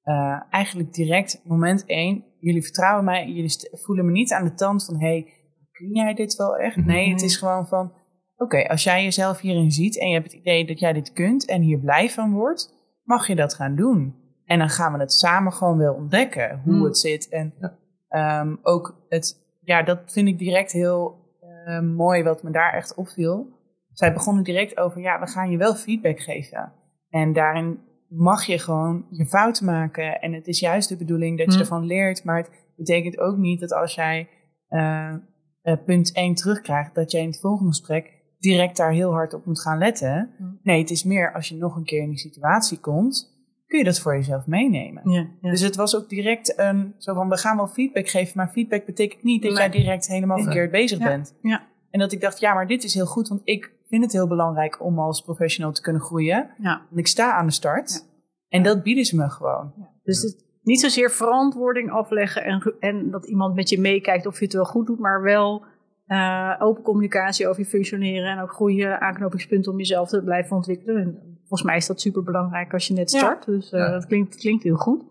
eh, 0.02 0.40
eigenlijk 0.50 0.92
direct 0.92 1.40
moment 1.44 1.84
één, 1.86 2.24
jullie 2.40 2.62
vertrouwen 2.62 3.04
mij, 3.04 3.28
jullie 3.28 3.68
voelen 3.70 4.04
me 4.04 4.10
niet 4.10 4.32
aan 4.32 4.44
de 4.44 4.54
tand 4.54 4.84
van 4.84 5.00
hey, 5.00 5.26
kun 5.72 5.94
jij 5.94 6.14
dit 6.14 6.36
wel 6.36 6.56
echt? 6.56 6.76
Mhm. 6.76 6.86
Nee, 6.86 7.10
het 7.10 7.22
is 7.22 7.36
gewoon 7.36 7.66
van 7.66 7.92
oké, 8.36 8.68
als 8.68 8.84
jij 8.84 9.02
jezelf 9.02 9.40
hierin 9.40 9.70
ziet 9.70 9.98
en 10.00 10.08
je 10.08 10.14
hebt 10.14 10.32
het 10.32 10.40
idee 10.40 10.66
dat 10.66 10.78
jij 10.78 10.92
dit 10.92 11.12
kunt 11.12 11.46
en 11.46 11.62
hier 11.62 11.78
blij 11.78 12.10
van 12.10 12.32
wordt, 12.32 12.74
mag 13.02 13.26
je 13.26 13.34
dat 13.34 13.54
gaan 13.54 13.76
doen. 13.76 14.22
En 14.44 14.58
dan 14.58 14.68
gaan 14.68 14.92
we 14.92 14.98
het 14.98 15.12
samen 15.12 15.52
gewoon 15.52 15.78
wel 15.78 15.94
ontdekken 15.94 16.60
hoe 16.64 16.74
Hmm. 16.74 16.84
het 16.84 16.98
zit 16.98 17.28
en 17.28 17.54
Ja. 17.60 17.76
Ehm, 18.08 18.56
ook 18.62 19.04
het, 19.08 19.36
ja, 19.60 19.82
dat 19.82 19.98
vind 20.06 20.28
ik 20.28 20.38
direct 20.38 20.72
heel 20.72 21.22
eh, 21.64 21.80
mooi 21.80 22.22
wat 22.22 22.42
me 22.42 22.50
daar 22.50 22.72
echt 22.72 22.94
opviel. 22.94 23.46
Zij 23.92 24.12
begonnen 24.12 24.44
direct 24.44 24.76
over, 24.76 25.00
ja, 25.00 25.20
we 25.20 25.26
gaan 25.26 25.50
je 25.50 25.56
wel 25.56 25.74
feedback 25.74 26.20
geven. 26.20 26.72
En 27.10 27.32
daarin 27.32 27.78
mag 28.08 28.44
je 28.44 28.58
gewoon 28.58 29.06
je 29.10 29.26
fouten 29.26 29.64
maken. 29.66 30.20
En 30.20 30.32
het 30.32 30.46
is 30.46 30.60
juist 30.60 30.88
de 30.88 30.96
bedoeling 30.96 31.38
dat 31.38 31.46
je 31.46 31.52
Hm. 31.54 31.60
ervan 31.60 31.84
leert. 31.84 32.24
Maar 32.24 32.36
het 32.36 32.50
betekent 32.76 33.18
ook 33.18 33.36
niet 33.36 33.60
dat 33.60 33.72
als 33.72 33.94
jij 33.94 34.28
eh, 34.68 35.14
eh, 35.62 35.76
punt 35.84 36.10
1 36.16 36.34
terugkrijgt, 36.34 36.94
dat 36.94 37.10
jij 37.10 37.20
in 37.20 37.26
het 37.28 37.40
volgende 37.40 37.70
gesprek 37.70 38.12
direct 38.38 38.76
daar 38.76 38.92
heel 38.92 39.12
hard 39.12 39.34
op 39.34 39.44
moet 39.46 39.60
gaan 39.60 39.78
letten. 39.78 40.30
Hm. 40.36 40.42
Nee, 40.62 40.80
het 40.80 40.90
is 40.90 41.04
meer 41.04 41.32
als 41.32 41.48
je 41.48 41.56
nog 41.56 41.76
een 41.76 41.84
keer 41.84 42.02
in 42.02 42.08
die 42.08 42.18
situatie 42.18 42.78
komt, 42.80 43.33
kun 43.66 43.78
je 43.78 43.84
dat 43.84 44.00
voor 44.00 44.14
jezelf 44.14 44.46
meenemen. 44.46 45.10
Ja. 45.10 45.26
ja. 45.40 45.50
Dus 45.50 45.60
het 45.60 45.76
was 45.76 45.96
ook 45.96 46.08
direct 46.08 46.58
een, 46.58 46.94
zo 46.98 47.14
van, 47.14 47.28
we 47.28 47.36
gaan 47.36 47.56
wel 47.56 47.66
feedback 47.66 48.08
geven, 48.08 48.32
maar 48.36 48.48
feedback 48.48 48.86
betekent 48.86 49.22
niet 49.22 49.42
dat 49.42 49.56
jij 49.56 49.70
direct 49.70 50.06
helemaal 50.06 50.38
verkeerd 50.38 50.70
bezig 50.70 50.98
bent. 50.98 51.34
Ja. 51.42 51.66
En 51.90 52.00
dat 52.00 52.12
ik 52.12 52.20
dacht, 52.20 52.40
ja, 52.40 52.54
maar 52.54 52.66
dit 52.66 52.84
is 52.84 52.94
heel 52.94 53.06
goed, 53.06 53.28
want 53.28 53.40
ik 53.44 53.72
vind 53.88 54.02
het 54.02 54.12
heel 54.12 54.28
belangrijk 54.28 54.84
om 54.84 54.98
als 54.98 55.20
professional 55.20 55.72
te 55.72 55.82
kunnen 55.82 56.02
groeien. 56.02 56.50
ja. 56.58 56.82
Want 56.88 56.98
ik 56.98 57.06
sta 57.06 57.32
aan 57.32 57.46
de 57.46 57.52
start. 57.52 58.12
En 58.48 58.62
dat 58.62 58.82
bieden 58.82 59.04
ze 59.04 59.16
me 59.16 59.30
gewoon. 59.30 59.72
Dus 60.02 60.22
het, 60.22 60.44
niet 60.62 60.80
zozeer 60.80 61.10
verantwoording 61.10 61.90
afleggen 61.90 62.44
en, 62.44 62.74
en 62.78 63.10
dat 63.10 63.26
iemand 63.26 63.54
met 63.54 63.68
je 63.68 63.80
meekijkt 63.80 64.26
of 64.26 64.38
je 64.38 64.44
het 64.44 64.54
wel 64.54 64.64
goed 64.64 64.86
doet, 64.86 64.98
maar 64.98 65.22
wel 65.22 65.64
eh, 66.06 66.54
open 66.58 66.82
communicatie 66.82 67.48
over 67.48 67.62
je 67.62 67.68
functioneren 67.68 68.30
en 68.30 68.40
ook 68.40 68.52
goede 68.52 69.00
aanknopingspunten 69.00 69.72
om 69.72 69.78
jezelf 69.78 70.08
te 70.08 70.22
blijven 70.22 70.56
ontwikkelen. 70.56 71.33
En 71.54 71.60
volgens 71.60 71.62
mij 71.62 71.76
is 71.76 71.86
dat 71.86 72.00
super 72.00 72.22
belangrijk 72.22 72.72
als 72.72 72.86
je 72.86 72.94
net 72.94 73.10
Ja. 73.10 73.18
start. 73.18 73.44
Dus 73.44 73.72
eh, 73.72 73.80
Ja. 73.80 73.90
dat 73.90 74.06
klinkt, 74.06 74.36
klinkt 74.36 74.62
heel 74.62 74.76
goed. 74.76 75.02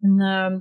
En, 0.00 0.20
ehm, 0.20 0.58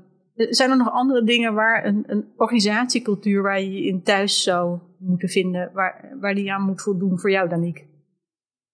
zijn 0.49 0.69
er 0.71 0.77
nog 0.77 0.91
andere 0.91 1.23
dingen 1.23 1.53
waar 1.53 1.85
een, 1.85 2.03
een 2.07 2.25
organisatiecultuur 2.35 3.41
waar 3.41 3.59
je 3.61 3.71
je 3.71 3.87
in 3.87 4.03
thuis 4.03 4.43
zou 4.43 4.79
moeten 4.99 5.29
vinden, 5.29 5.69
waar, 5.73 6.15
waar 6.19 6.35
die 6.35 6.53
aan 6.53 6.61
moet 6.61 6.81
voldoen 6.81 7.19
voor 7.19 7.31
jou, 7.31 7.49
Danique? 7.49 7.85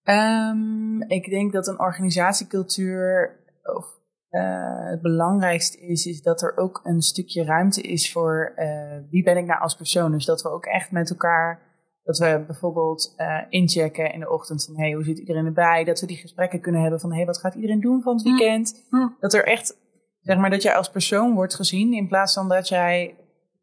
Ehm, 0.04 1.02
ik 1.02 1.30
denk 1.30 1.52
dat 1.54 1.68
een 1.68 1.80
organisatiecultuur 1.80 3.36
of, 3.64 4.00
eh, 4.30 4.90
het 4.90 5.02
belangrijkste 5.02 5.80
is, 5.82 6.06
is 6.06 6.22
dat 6.22 6.42
er 6.42 6.58
ook 6.58 6.80
een 6.84 7.02
stukje 7.02 7.44
ruimte 7.44 7.82
is 7.82 8.12
voor 8.12 8.52
eh, 8.56 8.98
wie 9.10 9.24
ben 9.24 9.38
ik 9.38 9.46
nou 9.46 9.60
als 9.62 9.76
persoon. 9.76 10.12
Dus 10.12 10.26
dat 10.26 10.42
we 10.42 10.50
ook 10.50 10.66
echt 10.66 10.92
met 10.92 11.10
elkaar, 11.10 11.62
dat 12.04 12.18
we 12.18 12.44
bijvoorbeeld 12.48 13.14
eh, 13.18 13.40
inchecken 13.50 14.14
in 14.14 14.20
de 14.20 14.30
ochtend 14.32 14.66
van 14.66 14.78
hey, 14.78 14.92
hoe 14.94 15.04
zit 15.04 15.18
iedereen 15.20 15.46
erbij? 15.46 15.84
Dat 15.84 16.00
we 16.00 16.08
die 16.08 16.18
gesprekken 16.18 16.62
kunnen 16.62 16.82
hebben 16.82 17.00
van 17.00 17.14
hey, 17.14 17.26
wat 17.26 17.38
gaat 17.40 17.56
iedereen 17.56 17.82
doen 17.82 18.02
van 18.02 18.14
het 18.16 18.24
Hm. 18.24 18.30
weekend? 18.30 18.86
Hm. 18.90 19.08
Dat 19.20 19.34
er 19.34 19.46
echt, 19.46 19.78
zeg 20.22 20.38
maar, 20.38 20.50
dat 20.50 20.62
jij 20.62 20.76
als 20.76 20.90
persoon 20.90 21.34
wordt 21.34 21.56
gezien 21.56 21.94
in 21.94 22.08
plaats 22.08 22.34
van 22.34 22.50
dat 22.50 22.68
jij 22.68 23.16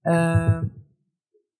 eh, 0.02 0.58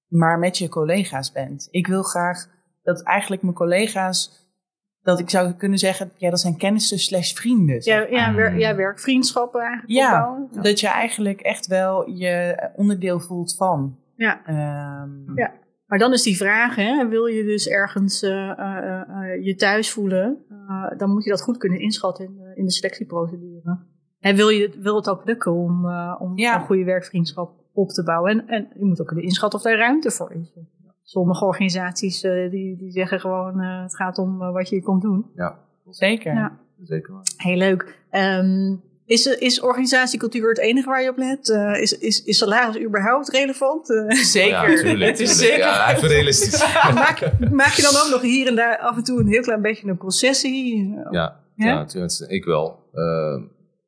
maar 0.09 0.39
met 0.39 0.59
je 0.59 0.69
collega's 0.69 1.33
bent. 1.33 1.69
Ik 1.71 1.87
wil 1.87 2.03
graag 2.03 2.47
dat 2.83 3.03
eigenlijk 3.03 3.43
mijn 3.43 3.55
collega's 3.55 4.39
dat 5.03 5.19
ik 5.19 5.31
zou 5.31 5.53
kunnen 5.53 5.79
zeggen, 5.79 6.13
ja, 6.17 6.31
dat 6.31 6.41
zijn 6.41 6.57
kennissen 6.57 6.99
slash 6.99 7.33
vrienden. 7.33 7.83
zeg 7.83 8.11
Ja, 8.11 8.17
ja, 8.17 8.35
wer- 8.35 8.59
ja 8.59 8.75
werkvriendschappen 8.75 9.61
eigenlijk 9.61 9.91
Ja. 9.93 10.39
Dat 10.63 10.81
je 10.81 10.89
eigenlijk 10.89 11.41
echt 11.41 11.67
wel 11.67 12.09
je 12.11 12.69
onderdeel 12.77 13.21
voelt 13.21 13.57
van. 13.57 13.99
Ja. 14.17 14.41
Ehm, 14.47 15.35
Ja. 15.39 15.53
Maar 15.91 15.99
dan 15.99 16.13
is 16.13 16.23
die 16.23 16.37
vraag, 16.37 16.75
hè, 16.75 17.09
wil 17.09 17.27
je 17.27 17.45
dus 17.45 17.69
ergens 17.69 18.23
eh, 18.23 18.51
eh, 18.51 19.01
eh, 19.01 19.45
je 19.45 19.55
thuis 19.55 19.91
voelen, 19.91 20.45
eh, 20.69 20.99
dan 20.99 21.11
moet 21.11 21.25
je 21.25 21.31
dat 21.31 21.43
goed 21.43 21.57
kunnen 21.57 21.81
inschatten 21.81 22.25
in 22.25 22.35
de, 22.37 22.53
in 22.55 22.65
de 22.65 22.71
selectieprocedure. 22.73 23.79
En 24.21 24.37
wil, 24.37 24.49
je, 24.49 24.71
wil 24.81 24.97
het 24.97 25.09
ook 25.09 25.25
lukken 25.25 25.53
om, 25.53 25.89
eh, 25.89 26.17
om 26.19 26.39
Ja. 26.39 26.55
een 26.55 26.67
goede 26.67 26.85
werkvriendschap 26.85 27.53
op 27.73 27.89
te 27.89 28.03
bouwen. 28.03 28.31
En, 28.31 28.47
en 28.49 28.69
je 28.79 28.85
moet 28.85 29.01
ook 29.01 29.07
kunnen 29.07 29.25
inschatten 29.25 29.59
of 29.59 29.65
daar 29.65 29.77
ruimte 29.79 30.11
voor 30.11 30.33
is. 30.33 30.53
Sommige 31.03 31.45
organisaties 31.45 32.23
eh, 32.23 32.51
die, 32.51 32.77
die 32.77 32.91
zeggen 32.91 33.21
gewoon, 33.21 33.61
eh, 33.61 33.83
het 33.83 33.97
gaat 33.97 34.19
om 34.19 34.39
wat 34.39 34.69
je 34.69 34.75
hier 34.75 34.85
komt 34.85 35.03
doen. 35.03 35.27
ja 35.35 35.59
Zeker. 35.89 36.35
Ja. 36.35 36.59
zeker. 36.83 37.15
Heel 37.37 37.57
leuk. 37.57 37.99
Ehm, 38.11 38.75
is, 39.11 39.27
is 39.27 39.61
organisatiecultuur 39.61 40.49
het 40.49 40.59
enige 40.59 40.89
waar 40.89 41.03
je 41.03 41.09
op 41.11 41.17
let? 41.17 41.49
Eh, 41.51 41.81
is, 41.83 41.99
is, 41.99 42.25
is 42.25 42.39
salaris 42.39 42.83
überhaupt 42.83 43.29
relevant? 43.29 43.91
Eh, 43.91 44.17
Zeker. 44.39 44.71
Ja, 44.71 44.77
tuurlijk. 44.77 45.11
het 45.11 45.21
is 45.21 45.37
tuurlijk. 45.39 45.51
zeker. 45.63 45.67
Ja, 45.73 45.95
even 45.97 46.09
realistisch. 46.09 46.63
maak, 46.95 47.33
maak 47.51 47.73
je 47.73 47.83
dan 47.83 47.97
ook 48.05 48.11
nog 48.11 48.21
hier 48.23 48.47
en 48.47 48.55
daar 48.55 48.79
af 48.79 48.97
en 48.97 49.05
toe 49.05 49.21
een 49.21 49.27
heel 49.29 49.43
klein 49.43 49.63
beetje 49.63 49.89
een 49.89 49.97
concessie? 49.97 50.89
Ja, 50.89 51.09
Ja? 51.11 51.41
ja? 51.55 51.85
tenminste, 51.85 52.29
ik 52.29 52.45
wel. 52.45 52.89
Eh, 52.93 53.43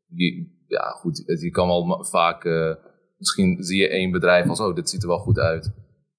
je, 0.06 0.46
ja, 0.66 0.82
goed, 0.90 1.22
je 1.40 1.50
kan 1.50 1.66
wel 1.68 2.04
vaak, 2.10 2.44
eh, 2.44 2.74
misschien 3.18 3.62
zie 3.62 3.80
je 3.80 3.88
één 3.88 4.10
bedrijf 4.10 4.48
als, 4.48 4.60
oh, 4.60 4.74
dit 4.74 4.90
ziet 4.90 5.02
er 5.02 5.08
wel 5.08 5.18
goed 5.18 5.38
uit. 5.38 5.72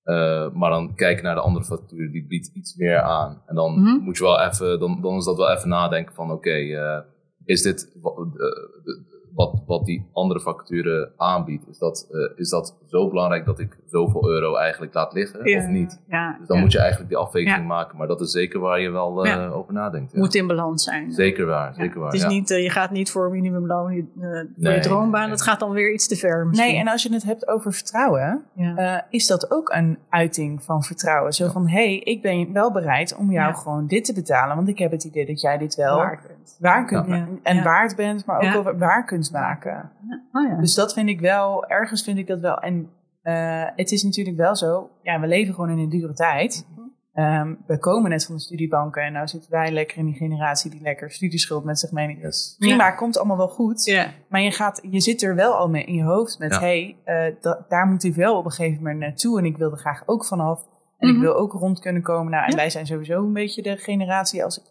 Eh, 0.04 0.50
maar 0.54 0.70
dan 0.70 0.96
kijk 0.96 1.18
je 1.18 1.24
naar 1.24 1.36
de 1.36 1.42
andere 1.42 1.66
factuur, 1.66 2.12
die 2.12 2.28
biedt 2.28 2.52
iets 2.54 2.76
meer 2.76 3.02
aan. 3.02 3.42
En 3.46 3.56
dan 3.56 3.80
Mhm. 3.82 4.04
moet 4.04 4.18
je 4.18 4.24
wel 4.24 4.42
even, 4.42 4.80
dan, 4.80 5.02
dan 5.02 5.18
is 5.18 5.26
dat 5.26 5.38
wel 5.38 5.52
even 5.52 5.70
nadenken 5.70 6.16
van, 6.16 6.32
oké, 6.32 6.50
eh, 6.52 7.00
is 7.45 7.62
dit 7.62 7.89
de, 8.01 8.99
wat, 9.36 9.62
wat 9.65 9.86
die 9.86 10.10
andere 10.13 10.39
vacature 10.39 11.12
aanbiedt, 11.17 11.67
is 11.69 11.77
dat, 11.77 12.08
eh, 12.12 12.39
is 12.39 12.49
dat 12.49 12.75
zo 12.88 13.10
belangrijk 13.10 13.45
dat 13.45 13.60
ik 13.60 13.77
zoveel 13.86 14.29
euro 14.29 14.56
eigenlijk 14.56 14.93
laat 14.93 15.13
liggen 15.13 15.49
Ja. 15.49 15.58
of 15.60 15.67
niet? 15.67 16.01
Ja, 16.08 16.36
Dus 16.39 16.47
dan 16.47 16.56
ja. 16.58 16.63
moet 16.63 16.71
je 16.71 16.79
eigenlijk 16.79 17.10
die 17.10 17.17
afweging 17.17 17.56
Ja. 17.56 17.62
maken, 17.63 17.97
maar 17.97 18.08
dat 18.08 18.21
is 18.21 18.32
zeker 18.32 18.60
waar 18.60 18.79
je 18.79 18.89
wel 18.89 19.25
eh, 19.25 19.32
Ja. 19.32 19.47
over 19.47 19.73
nadenkt. 19.73 20.12
ja. 20.12 20.19
moet 20.19 20.36
in 20.36 20.47
balans 20.47 20.84
zijn. 20.84 21.12
Zeker 21.12 21.45
waar, 21.45 21.67
Ja, 21.69 21.73
zeker 21.84 21.97
waar. 21.99 22.06
Het 22.06 22.15
is 22.15 22.21
ja. 22.21 22.27
niet, 22.27 22.51
eh, 22.51 22.63
je 22.63 22.69
gaat 22.69 22.91
niet 22.91 23.12
voor 23.12 23.29
minimumloon 23.32 23.91
eh, 23.91 24.03
voor 24.19 24.47
Nee, 24.56 24.73
je 24.75 24.79
droombaan. 24.82 25.21
nee. 25.21 25.29
Dat 25.29 25.41
gaat 25.41 25.60
dan 25.60 25.71
weer 25.71 25.93
iets 25.93 26.08
te 26.08 26.15
ver 26.15 26.47
misschien. 26.47 26.69
Nee, 26.71 26.79
en 26.79 26.88
als 26.88 27.03
je 27.03 27.13
het 27.13 27.23
hebt 27.23 27.47
over 27.47 27.73
vertrouwen, 27.73 28.43
ja. 28.56 28.75
eh, 28.75 29.01
is 29.10 29.27
dat 29.27 29.51
ook 29.51 29.69
een 29.75 29.97
uiting 30.10 30.63
van 30.63 30.84
vertrouwen. 30.84 31.34
Zo 31.34 31.49
van, 31.49 31.67
hé, 31.67 31.73
hey, 31.86 31.97
ik 31.99 32.21
ben 32.21 32.53
wel 32.53 32.71
bereid 32.71 33.15
om 33.15 33.32
jou 33.32 33.47
Ja. 33.47 33.53
gewoon 33.53 33.88
dit 33.88 34.06
te 34.06 34.13
betalen, 34.13 34.56
want 34.56 34.67
ik 34.67 34.77
heb 34.77 34.91
het 34.91 35.03
idee 35.03 35.25
dat 35.25 35.41
jij 35.41 35.58
dit 35.58 35.75
wel 35.75 35.95
waar, 35.97 36.06
Waard 36.06 36.27
bent. 36.27 36.42
Kunt 36.86 37.08
Ja. 37.08 37.17
ma- 37.17 37.27
en 37.43 37.56
Ja. 37.56 37.63
waard 37.63 37.95
bent, 37.95 38.25
maar 38.25 38.36
ook 38.36 38.43
Ja. 38.43 38.63
wel 38.63 38.77
waar 38.77 39.06
kunt 39.06 39.32
maken. 39.32 39.91
Oh 40.32 40.47
ja. 40.49 40.56
Dus 40.60 40.73
dat 40.75 40.93
vind 40.93 41.10
ik 41.10 41.19
wel, 41.19 41.65
ergens 41.67 42.03
vind 42.03 42.17
ik 42.17 42.27
dat 42.27 42.39
wel. 42.39 42.58
En 42.58 42.89
eh, 43.21 43.63
het 43.75 43.91
is 43.91 44.03
natuurlijk 44.03 44.38
wel 44.38 44.56
zo, 44.56 44.89
ja, 45.01 45.19
we 45.19 45.27
leven 45.27 45.53
gewoon 45.53 45.69
in 45.69 45.77
een 45.77 45.89
dure 45.89 46.13
tijd. 46.13 46.67
Mhm. 46.75 46.82
Ehm, 47.13 47.53
we 47.67 47.77
komen 47.79 48.10
net 48.10 48.25
van 48.25 48.36
de 48.36 48.41
studiebanken 48.41 49.03
en 49.03 49.13
nou 49.13 49.27
zitten 49.27 49.51
wij 49.51 49.71
lekker 49.71 49.97
in 49.97 50.06
die 50.06 50.15
generatie 50.15 50.71
die 50.71 50.82
lekker 50.82 51.12
studieschuld 51.12 51.63
met 51.63 51.79
zich 51.79 51.91
meeneemt. 51.91 52.21
Yes. 52.21 52.56
Prima, 52.60 52.91
komt 52.91 53.17
allemaal 53.17 53.38
wel 53.38 53.47
goed. 53.47 53.86
ja. 53.86 54.06
Maar 54.29 54.41
je, 54.41 54.51
gaat, 54.51 54.79
je 54.89 54.99
zit 55.01 55.21
er 55.23 55.36
wel 55.36 55.53
al 55.53 55.69
mee 55.69 55.84
in 55.84 55.93
je 55.93 56.03
hoofd 56.03 56.39
met, 56.39 56.53
Ja. 56.53 56.60
hé, 56.60 56.95
hey, 57.06 57.27
eh, 57.27 57.36
da- 57.41 57.65
daar 57.69 57.88
moet 57.88 58.03
ik 58.03 58.15
wel 58.15 58.38
op 58.38 58.45
een 58.45 58.51
gegeven 58.51 58.77
moment 58.84 58.99
naartoe 58.99 59.39
en 59.39 59.45
ik 59.45 59.58
wil 59.58 59.71
er 59.71 59.77
graag 59.77 60.03
ook 60.06 60.25
vanaf. 60.25 60.67
En 60.97 61.08
Mhm. 61.08 61.15
ik 61.17 61.21
wil 61.23 61.36
ook 61.36 61.51
rond 61.51 61.79
kunnen 61.79 62.01
komen. 62.01 62.32
Nou, 62.32 62.43
en 62.43 62.49
Ja. 62.51 62.56
wij 62.56 62.69
zijn 62.69 62.86
sowieso 62.86 63.23
een 63.23 63.34
beetje 63.34 63.62
de 63.62 63.77
generatie, 63.77 64.43
als 64.43 64.58
ik 64.58 64.63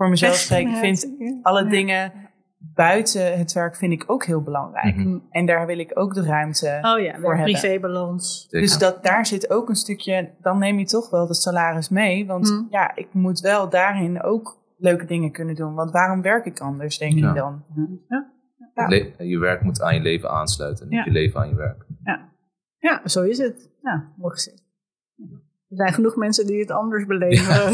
voor 0.00 0.08
mezelf 0.08 0.34
spreek, 0.34 0.68
ik 0.68 0.76
vind 0.76 1.14
Ja. 1.18 1.38
alle 1.42 1.64
Ja. 1.64 1.70
dingen 1.70 2.12
buiten 2.58 3.38
het 3.38 3.52
werk 3.52 3.76
vind 3.76 3.92
ik 3.92 4.04
ook 4.06 4.24
heel 4.24 4.42
belangrijk. 4.42 4.96
Mhm. 4.96 5.18
En 5.30 5.46
daar 5.46 5.66
wil 5.66 5.78
ik 5.78 5.90
ook 5.98 6.14
de 6.14 6.22
ruimte 6.22 6.78
Oh 6.82 7.00
ja, 7.00 7.18
voor 7.20 7.36
hebben. 7.36 7.52
privébalans. 7.52 8.48
Dus 8.48 8.78
dat, 8.78 9.02
daar 9.04 9.26
zit 9.26 9.50
ook 9.50 9.68
een 9.68 9.74
stukje, 9.74 10.30
dan 10.40 10.58
neem 10.58 10.78
je 10.78 10.84
toch 10.84 11.10
wel 11.10 11.26
het 11.28 11.36
salaris 11.36 11.88
mee. 11.88 12.26
Want 12.26 12.50
Mm. 12.50 12.66
ja, 12.70 12.96
ik 12.96 13.08
moet 13.12 13.40
wel 13.40 13.68
daarin 13.68 14.22
ook 14.22 14.58
leuke 14.76 15.04
dingen 15.06 15.32
kunnen 15.32 15.54
doen. 15.54 15.74
Want 15.74 15.90
waarom 15.90 16.22
werk 16.22 16.44
ik 16.44 16.60
anders, 16.60 16.98
denk 16.98 17.18
Ja. 17.18 17.28
ik 17.28 17.34
dan? 17.36 17.64
Ja. 18.08 18.28
Je 19.18 19.38
werk 19.38 19.62
moet 19.62 19.82
aan 19.82 19.94
je 19.94 20.00
leven 20.00 20.30
aansluiten 20.30 20.82
en 20.84 20.88
niet 20.90 20.98
Ja. 20.98 21.04
je 21.04 21.10
leven 21.10 21.40
aan 21.40 21.48
je 21.48 21.54
werk. 21.54 21.86
Ja, 22.78 23.00
zo 23.04 23.22
is 23.22 23.38
het. 23.38 23.70
Ja, 23.82 24.12
mooi 24.16 24.32
gezegd. 24.34 24.62
Er 25.70 25.76
zijn 25.76 25.92
genoeg 25.92 26.16
mensen 26.16 26.46
die 26.46 26.60
het 26.60 26.70
anders 26.70 27.06
beleven. 27.06 27.72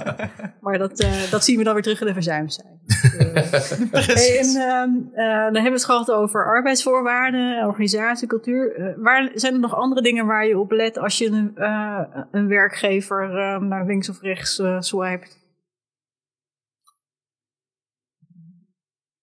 maar 0.60 0.78
dat, 0.78 1.00
eh, 1.00 1.30
dat 1.30 1.44
zien 1.44 1.58
we 1.58 1.64
dan 1.64 1.72
weer 1.74 1.82
terug 1.82 2.00
in 2.00 2.06
de 2.06 2.12
verzuimcijfers. 2.12 2.76
Eh, 3.18 4.06
Hey, 4.06 4.38
en, 4.38 4.46
ehm, 4.56 4.90
eh, 5.12 5.44
dan 5.44 5.54
hebben 5.54 5.62
we 5.62 5.70
het 5.70 5.84
gehad 5.84 6.10
over 6.10 6.46
arbeidsvoorwaarden, 6.46 7.66
organisatie, 7.66 8.28
cultuur. 8.28 8.74
Eh, 8.74 8.86
waar 8.96 9.30
zijn 9.34 9.54
er 9.54 9.60
nog 9.60 9.74
andere 9.74 10.02
dingen 10.02 10.26
waar 10.26 10.46
je 10.46 10.58
op 10.58 10.70
let 10.70 10.98
als 10.98 11.18
je 11.18 11.26
een, 11.26 11.52
eh, 11.56 12.00
een 12.30 12.48
werkgever 12.48 13.38
eh, 13.38 13.60
naar 13.60 13.86
links 13.86 14.08
of 14.08 14.20
rechts 14.20 14.58
eh 14.58 14.76
swipet? 14.80 15.38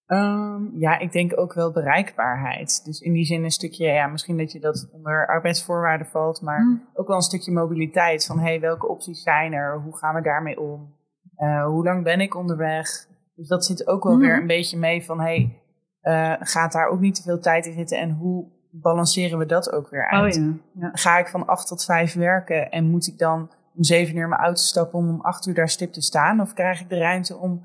Ehm, 0.06 0.62
ja, 0.78 0.98
ik 0.98 1.12
denk 1.12 1.38
ook 1.38 1.52
wel 1.54 1.72
bereikbaarheid. 1.72 2.84
Dus 2.84 3.00
in 3.00 3.12
die 3.12 3.24
zin 3.24 3.44
een 3.44 3.50
stukje, 3.50 3.86
ja, 3.86 4.06
misschien 4.06 4.36
dat 4.36 4.52
je 4.52 4.60
dat 4.60 4.88
onder 4.92 5.26
arbeidsvoorwaarden 5.26 6.06
valt, 6.06 6.42
maar 6.42 6.58
Hmm. 6.60 6.82
ook 6.94 7.06
wel 7.06 7.16
een 7.16 7.22
stukje 7.22 7.52
mobiliteit. 7.52 8.26
Van 8.26 8.38
hey, 8.38 8.60
welke 8.60 8.88
opties 8.88 9.22
zijn 9.22 9.52
er? 9.52 9.80
Hoe 9.80 9.96
gaan 9.96 10.14
we 10.14 10.20
daarmee 10.22 10.60
om? 10.60 10.94
Eh, 11.36 11.64
hoe 11.64 11.84
lang 11.84 12.04
ben 12.04 12.20
ik 12.20 12.34
onderweg? 12.36 12.88
Dus 13.34 13.48
dat 13.48 13.64
zit 13.64 13.86
ook 13.86 14.04
wel 14.04 14.12
Mhm. 14.16 14.22
weer 14.22 14.40
een 14.40 14.46
beetje 14.46 14.78
mee 14.78 15.04
van 15.04 15.20
hey, 15.20 15.62
eh, 16.00 16.32
gaat 16.40 16.72
daar 16.72 16.88
ook 16.88 17.00
niet 17.00 17.14
te 17.14 17.22
veel 17.22 17.40
tijd 17.40 17.66
in 17.66 17.72
zitten 17.74 17.98
en 17.98 18.10
hoe 18.10 18.46
balanceren 18.70 19.38
we 19.38 19.46
dat 19.46 19.72
ook 19.72 19.90
weer 19.90 20.10
uit? 20.10 20.36
Oh 20.36 20.42
ja. 20.42 20.52
ja. 20.80 20.90
Ga 20.92 21.18
ik 21.18 21.28
van 21.28 21.46
acht 21.46 21.66
tot 21.66 21.84
vijf 21.84 22.14
werken 22.14 22.70
en 22.70 22.90
moet 22.90 23.06
ik 23.06 23.18
dan 23.18 23.40
om 23.74 23.84
zeven 23.84 24.16
uur 24.16 24.28
mijn 24.28 24.40
auto 24.40 24.60
stappen 24.60 24.98
om 24.98 25.08
om 25.08 25.20
acht 25.20 25.46
uur 25.46 25.54
daar 25.54 25.68
stip 25.68 25.92
te 25.92 26.02
staan? 26.02 26.40
Of 26.40 26.52
krijg 26.52 26.80
ik 26.80 26.88
de 26.88 26.98
ruimte 26.98 27.36
om, 27.36 27.62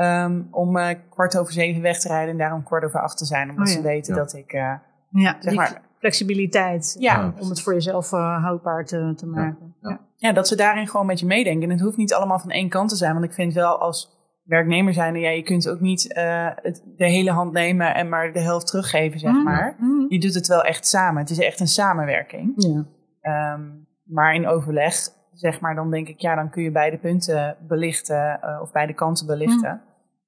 ehm, 0.00 0.42
om 0.50 0.76
eh, 0.76 0.98
kwart 1.10 1.38
over 1.38 1.52
zeven 1.52 1.82
weg 1.82 1.98
te 2.00 2.08
rijden 2.08 2.30
en 2.30 2.38
daarom 2.38 2.62
kwart 2.62 2.84
over 2.84 3.00
acht 3.00 3.18
te 3.18 3.24
zijn? 3.24 3.50
Omdat 3.50 3.66
Oh 3.66 3.72
ja. 3.72 3.78
ze 3.80 3.86
weten 3.86 4.14
Ja. 4.14 4.20
dat 4.20 4.32
ik, 4.34 4.52
eh, 4.52 4.72
Ja, 5.10 5.36
zeg 5.40 5.54
maar, 5.54 5.80
flexibiliteit 5.98 6.96
ja, 6.98 7.14
Ja. 7.14 7.32
om 7.40 7.48
het 7.48 7.62
voor 7.62 7.72
jezelf 7.74 8.12
eh, 8.12 8.42
houdbaar 8.42 8.84
te, 8.84 9.12
te 9.16 9.26
maken. 9.26 9.74
Ja. 9.80 10.00
ja, 10.16 10.32
dat 10.32 10.48
ze 10.48 10.56
daarin 10.56 10.88
gewoon 10.88 11.06
met 11.06 11.20
je 11.20 11.26
meedenken. 11.26 11.62
En 11.62 11.70
het 11.70 11.80
hoeft 11.80 11.96
niet 11.96 12.14
allemaal 12.14 12.38
van 12.38 12.50
één 12.50 12.68
kant 12.68 12.88
te 12.88 12.96
zijn. 12.96 13.12
Want 13.12 13.24
ik 13.24 13.32
vind 13.32 13.52
wel 13.54 13.78
als 13.78 14.18
werknemer 14.44 14.92
zijn, 14.92 15.14
ja, 15.14 15.30
je 15.30 15.42
kunt 15.42 15.68
ook 15.68 15.80
niet 15.80 16.12
eh, 16.12 16.48
het, 16.54 16.82
de 16.96 17.04
hele 17.06 17.30
hand 17.30 17.52
nemen 17.52 17.94
en 17.94 18.08
maar 18.08 18.32
de 18.32 18.40
helft 18.40 18.66
teruggeven, 18.66 19.20
zeg 19.20 19.32
Mhm. 19.32 19.42
maar. 19.42 19.74
Mhm. 19.78 20.04
Je 20.08 20.18
doet 20.20 20.34
het 20.34 20.46
wel 20.46 20.62
echt 20.62 20.86
samen. 20.86 21.20
Het 21.20 21.30
is 21.30 21.38
echt 21.38 21.60
een 21.60 21.68
samenwerking. 21.68 22.52
Ja. 22.56 22.84
Ehm, 23.20 23.60
maar 24.04 24.34
in 24.34 24.46
overleg, 24.48 24.94
zeg 25.32 25.60
maar, 25.60 25.74
dan 25.74 25.90
denk 25.90 26.08
ik, 26.08 26.18
ja, 26.20 26.34
dan 26.34 26.50
kun 26.50 26.62
je 26.62 26.70
beide 26.70 26.98
punten 26.98 27.56
belichten 27.68 28.40
eh, 28.42 28.58
of 28.62 28.72
beide 28.72 28.94
kanten 28.94 29.26
belichten. 29.26 29.80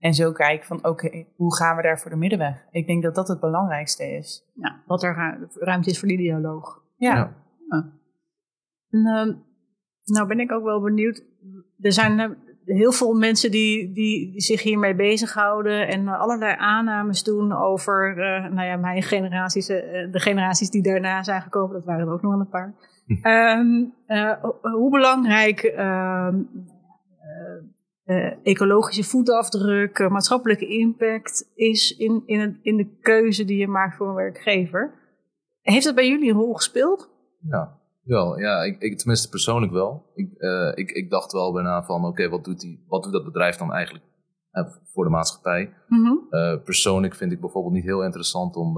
En 0.02 0.14
zo 0.14 0.32
kijken 0.32 0.66
van, 0.66 0.86
oké, 0.86 1.24
hoe 1.36 1.56
gaan 1.56 1.76
we 1.76 1.82
daar 1.82 1.98
voor 2.00 2.10
de 2.10 2.16
middenweg? 2.16 2.64
Ik 2.70 2.86
denk 2.86 3.02
dat 3.02 3.14
dat 3.14 3.28
het 3.28 3.40
belangrijkste 3.40 4.04
is. 4.04 4.44
Ja, 4.54 4.80
wat 4.86 5.02
er 5.02 5.14
ru- 5.14 5.46
ruimte 5.64 5.90
is 5.90 5.98
voor 5.98 6.08
die 6.08 6.16
dialoog. 6.16 6.82
Ja, 6.96 7.14
Ja. 7.68 7.92
En, 8.90 9.06
ehm, 9.06 9.32
nou 10.04 10.26
ben 10.28 10.40
ik 10.40 10.52
ook 10.52 10.64
wel 10.64 10.80
benieuwd. 10.80 11.24
Er 11.80 11.92
zijn 11.92 12.20
eh, 12.20 12.30
heel 12.64 12.92
veel 12.92 13.14
mensen 13.14 13.50
die, 13.50 13.92
die, 13.92 14.30
die 14.32 14.40
zich 14.40 14.62
hiermee 14.62 14.94
bezighouden 14.94 15.88
en 15.88 16.08
allerlei 16.08 16.54
aannames 16.58 17.22
doen 17.22 17.52
over 17.52 18.10
eh, 18.18 18.50
nou 18.52 18.66
ja, 18.66 18.76
mijn 18.76 19.02
generaties, 19.02 19.68
eh, 19.68 20.12
de 20.12 20.20
generaties 20.20 20.70
die 20.70 20.82
daarna 20.82 21.22
zijn 21.22 21.42
gekomen. 21.42 21.72
Dat 21.74 21.84
waren 21.84 22.06
er 22.06 22.12
ook 22.12 22.22
nog 22.22 22.30
wel 22.32 22.40
een 22.40 22.48
paar. 22.48 22.74
Ehm, 23.22 23.84
eh, 24.06 24.32
ho- 24.42 24.58
hoe 24.70 24.90
belangrijk 24.90 25.62
eh, 28.02 28.32
ecologische 28.42 29.04
voetafdruk, 29.04 29.98
eh, 29.98 30.08
maatschappelijke 30.08 30.66
impact 30.66 31.50
is 31.54 31.96
in, 31.96 32.22
in, 32.26 32.40
het, 32.40 32.58
in 32.62 32.76
de 32.76 32.96
keuze 33.00 33.44
die 33.44 33.58
je 33.58 33.68
maakt 33.68 33.96
voor 33.96 34.08
een 34.08 34.14
werkgever. 34.14 34.94
Heeft 35.60 35.84
dat 35.84 35.94
bij 35.94 36.08
jullie 36.08 36.30
een 36.30 36.36
rol 36.36 36.54
gespeeld? 36.54 37.10
Ja, 37.48 37.78
wel. 38.02 38.38
Ja, 38.38 38.62
ik, 38.62 38.80
ik, 38.82 38.98
tenminste 38.98 39.28
persoonlijk 39.28 39.72
wel. 39.72 40.10
Ik, 40.14 40.32
eh, 40.32 40.72
ik, 40.74 40.90
ik 40.90 41.10
dacht 41.10 41.32
wel 41.32 41.52
bijna 41.52 41.84
van, 41.84 42.04
oké, 42.04 42.28
wat 42.28 42.44
doet 42.44 42.60
die, 42.60 42.84
wat 42.88 43.02
doet 43.02 43.12
dat 43.12 43.24
bedrijf 43.24 43.56
dan 43.56 43.72
eigenlijk 43.72 44.04
voor 44.92 45.04
de 45.04 45.10
maatschappij? 45.10 45.74
Mhm. 45.88 46.14
Persoonlijk 46.64 47.14
vind 47.14 47.32
ik 47.32 47.40
bijvoorbeeld 47.40 47.74
niet 47.74 47.84
heel 47.84 48.04
interessant 48.04 48.56
om 48.56 48.74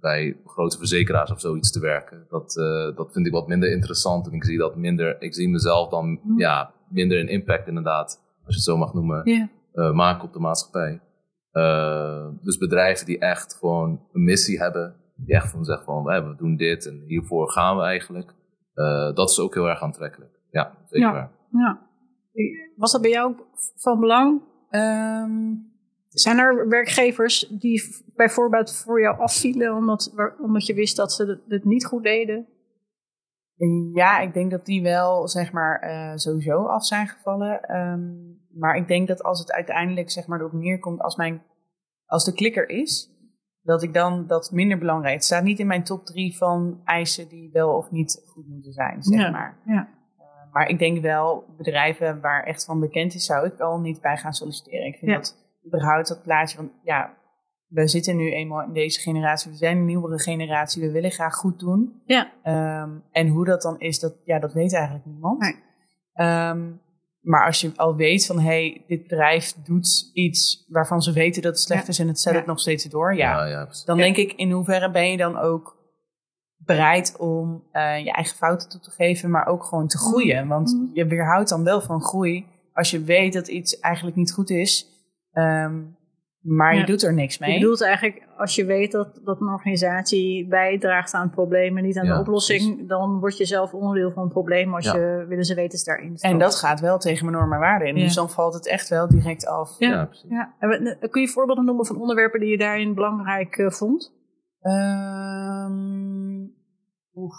bij 0.00 0.40
grote 0.44 0.78
verzekeraars 0.78 1.30
of 1.30 1.40
zoiets 1.40 1.70
te 1.70 1.80
werken. 1.80 2.26
Dat, 2.28 2.52
dat 2.96 3.12
vind 3.12 3.26
ik 3.26 3.32
wat 3.32 3.48
minder 3.48 3.70
interessant 3.70 4.26
en 4.26 4.32
ik 4.32 4.44
zie 4.44 4.58
dat 4.58 4.76
minder, 4.76 5.22
ik 5.22 5.34
zie 5.34 5.48
mezelf 5.48 5.88
dan 5.88 6.20
Mhm. 6.22 6.38
ja, 6.38 6.73
minder 6.88 7.20
een 7.20 7.28
impact 7.28 7.66
inderdaad, 7.68 8.22
als 8.44 8.54
je 8.54 8.60
het 8.60 8.62
zo 8.62 8.76
mag 8.76 8.94
noemen, 8.94 9.24
eh, 9.72 9.92
maken 9.92 10.24
op 10.24 10.32
de 10.32 10.38
maatschappij. 10.38 11.00
Eh, 11.50 12.26
dus 12.42 12.58
bedrijven 12.58 13.06
die 13.06 13.18
echt 13.18 13.54
gewoon 13.54 14.00
een 14.12 14.24
missie 14.24 14.58
hebben, 14.58 14.96
die 15.16 15.34
echt 15.34 15.50
van 15.50 15.64
zeggen 15.64 15.84
van 15.84 16.04
"Wij, 16.04 16.24
we 16.24 16.34
doen 16.36 16.56
dit 16.56 16.86
en 16.86 17.02
hiervoor 17.06 17.50
gaan 17.50 17.76
we 17.76 17.82
eigenlijk. 17.82 18.34
eh, 18.74 19.14
dat 19.14 19.30
is 19.30 19.38
ook 19.40 19.54
heel 19.54 19.68
erg 19.68 19.82
aantrekkelijk. 19.82 20.38
Ja, 20.50 20.74
zeker. 20.86 21.06
Ja. 21.08 21.12
waar. 21.12 21.30
Ja. 21.50 21.78
Was 22.76 22.92
dat 22.92 23.00
bij 23.00 23.10
jou 23.10 23.30
ook 23.30 23.46
van 23.76 24.00
belang? 24.00 24.40
Ehm, 24.70 25.32
Zijn 26.08 26.38
er 26.38 26.68
werkgevers 26.68 27.46
die 27.50 27.82
bijvoorbeeld 28.16 28.76
voor 28.76 29.00
jou 29.00 29.18
afvielen 29.18 29.74
omdat, 29.74 30.14
omdat 30.40 30.66
je 30.66 30.74
wist 30.74 30.96
dat 30.96 31.12
ze 31.12 31.40
het 31.48 31.64
niet 31.64 31.84
goed 31.86 32.02
deden? 32.02 32.46
Ja, 33.94 34.20
ik 34.20 34.34
denk 34.34 34.50
dat 34.50 34.64
die 34.64 34.82
wel, 34.82 35.28
zeg 35.28 35.52
maar, 35.52 35.80
eh, 35.80 36.12
sowieso 36.16 36.66
af 36.66 36.84
zijn 36.86 37.06
gevallen. 37.08 37.62
Ehm, 37.62 38.00
maar 38.58 38.76
ik 38.76 38.88
denk 38.88 39.08
dat 39.08 39.22
als 39.22 39.38
het 39.38 39.52
uiteindelijk, 39.52 40.10
zeg 40.10 40.26
maar, 40.26 40.38
erop 40.40 40.52
neerkomt, 40.52 41.00
als, 41.00 41.16
mijn, 41.16 41.42
als 42.06 42.24
de 42.24 42.32
klikker 42.32 42.68
is, 42.68 43.10
dat 43.62 43.82
ik 43.82 43.94
dan 43.94 44.26
dat 44.26 44.50
minder 44.52 44.78
belangrijk. 44.78 45.14
Het 45.14 45.24
staat 45.24 45.42
niet 45.42 45.58
in 45.58 45.66
mijn 45.66 45.84
top 45.84 46.06
drie 46.06 46.36
van 46.36 46.80
eisen 46.84 47.28
die 47.28 47.50
wel 47.52 47.76
of 47.76 47.90
niet 47.90 48.22
goed 48.26 48.46
moeten 48.48 48.72
zijn, 48.72 49.02
zeg 49.02 49.20
Ja, 49.20 49.30
maar. 49.30 49.56
ja. 49.66 49.88
Eh, 50.18 50.52
maar 50.52 50.68
ik 50.68 50.78
denk 50.78 51.00
wel, 51.02 51.44
bedrijven 51.56 52.20
waar 52.20 52.42
echt 52.44 52.64
van 52.64 52.80
bekend 52.80 53.14
is, 53.14 53.24
zou 53.24 53.46
ik 53.46 53.60
al 53.60 53.80
niet 53.80 54.00
bij 54.00 54.16
gaan 54.16 54.32
solliciteren. 54.32 54.86
Ik 54.86 54.96
vind 54.98 55.10
Ja. 55.10 55.16
dat 55.16 55.36
überhaupt 55.66 56.08
dat 56.08 56.22
plaatje 56.22 56.56
van, 56.56 56.70
ja, 56.82 57.14
we 57.74 57.88
zitten 57.88 58.16
nu 58.16 58.32
eenmaal 58.32 58.62
in 58.62 58.72
deze 58.72 59.00
generatie, 59.00 59.50
we 59.50 59.56
zijn 59.56 59.76
een 59.76 59.84
nieuwere 59.84 60.18
generatie, 60.18 60.82
we 60.82 60.90
willen 60.90 61.10
graag 61.10 61.34
goed 61.34 61.58
doen. 61.58 62.02
Ja. 62.06 62.32
Ehm, 62.42 62.90
en 63.10 63.28
hoe 63.28 63.44
dat 63.44 63.62
dan 63.62 63.80
is, 63.80 63.98
dat, 63.98 64.14
ja, 64.24 64.38
dat 64.38 64.52
weet 64.52 64.74
eigenlijk 64.74 65.06
niemand. 65.06 65.40
Nee. 65.40 65.54
Ehm, 66.12 66.62
maar 67.20 67.46
als 67.46 67.60
je 67.60 67.72
al 67.76 67.96
weet 67.96 68.26
van, 68.26 68.36
hé, 68.38 68.42
hey, 68.44 68.84
dit 68.86 69.02
bedrijf 69.02 69.54
doet 69.64 70.10
iets 70.12 70.66
waarvan 70.68 71.02
ze 71.02 71.12
weten 71.12 71.42
dat 71.42 71.52
het 71.52 71.60
slecht 71.60 71.82
Ja. 71.82 71.88
is 71.88 71.98
en 71.98 72.08
het 72.08 72.20
zet 72.20 72.32
Ja. 72.32 72.38
het 72.38 72.48
nog 72.48 72.60
steeds 72.60 72.84
door, 72.84 73.14
ja. 73.16 73.30
Ja, 73.38 73.46
ja, 73.46 73.64
precies. 73.64 73.84
Dan 73.84 73.96
Ja. 73.96 74.02
denk 74.02 74.16
ik, 74.16 74.32
in 74.32 74.50
hoeverre 74.50 74.90
ben 74.90 75.10
je 75.10 75.16
dan 75.16 75.36
ook 75.38 75.76
bereid 76.56 77.16
om 77.18 77.64
eh, 77.72 78.04
je 78.04 78.12
eigen 78.12 78.36
fouten 78.36 78.68
toe 78.68 78.80
te 78.80 78.90
geven, 78.90 79.30
maar 79.30 79.46
ook 79.46 79.64
gewoon 79.64 79.88
te 79.88 79.98
groeien? 79.98 80.48
Want 80.48 80.72
Mhm. 80.74 80.84
je 80.92 81.06
weerhoudt 81.06 81.48
dan 81.48 81.64
wel 81.64 81.80
van 81.80 82.00
groei 82.02 82.46
als 82.72 82.90
je 82.90 83.00
weet 83.04 83.32
dat 83.32 83.48
iets 83.48 83.78
eigenlijk 83.80 84.16
niet 84.16 84.32
goed 84.32 84.50
is. 84.50 84.86
Ehm, 85.32 85.80
maar 86.44 86.74
Ja. 86.74 86.80
je 86.80 86.86
doet 86.86 87.02
er 87.02 87.14
niks 87.14 87.36
Je 87.36 87.44
mee. 87.44 87.58
bedoelt 87.58 87.82
eigenlijk, 87.82 88.26
als 88.36 88.54
je 88.54 88.64
weet 88.64 88.92
dat, 88.92 89.20
dat 89.24 89.40
een 89.40 89.48
organisatie 89.48 90.48
bijdraagt 90.48 91.14
aan 91.14 91.22
het 91.22 91.30
probleem 91.30 91.76
en 91.76 91.84
niet 91.84 91.98
aan 91.98 92.04
Ja, 92.06 92.14
de 92.14 92.20
oplossing, 92.20 92.88
dan 92.88 93.18
word 93.18 93.36
je 93.36 93.44
zelf 93.44 93.72
onderdeel 93.74 94.10
van 94.10 94.22
het 94.22 94.32
probleem 94.32 94.74
als 94.74 94.84
Ja. 94.84 94.94
je 94.96 95.24
willen 95.28 95.44
ze 95.44 95.54
weten 95.54 95.84
daarin 95.84 96.16
en 96.16 96.38
dat 96.38 96.54
gaat 96.54 96.80
wel 96.80 96.98
tegen 96.98 97.24
mijn 97.26 97.36
normen 97.36 97.54
en 97.56 97.62
waarden 97.62 97.88
in. 97.88 97.96
Ja. 97.96 98.02
Dus 98.04 98.14
dan 98.14 98.30
valt 98.30 98.54
het 98.54 98.66
echt 98.68 98.88
wel 98.88 99.08
direct 99.08 99.46
af. 99.46 99.78
Ja. 99.78 99.88
Ja, 99.90 100.04
precies. 100.04 100.30
Ja. 100.30 100.54
En 100.58 100.68
we- 100.68 101.08
kun 101.10 101.20
je 101.22 101.28
voorbeelden 101.28 101.64
noemen 101.64 101.86
van 101.86 102.00
onderwerpen 102.00 102.40
die 102.40 102.50
je 102.50 102.58
daarin 102.58 102.94
belangrijk 102.94 103.56
eh, 103.56 103.70
vond? 103.70 104.12
Ehm, 104.60 106.42
oef, 107.14 107.34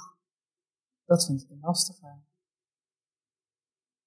dat 1.06 1.26
vind 1.26 1.42
ik 1.42 1.50
een 1.50 1.58
lastige. 1.62 2.08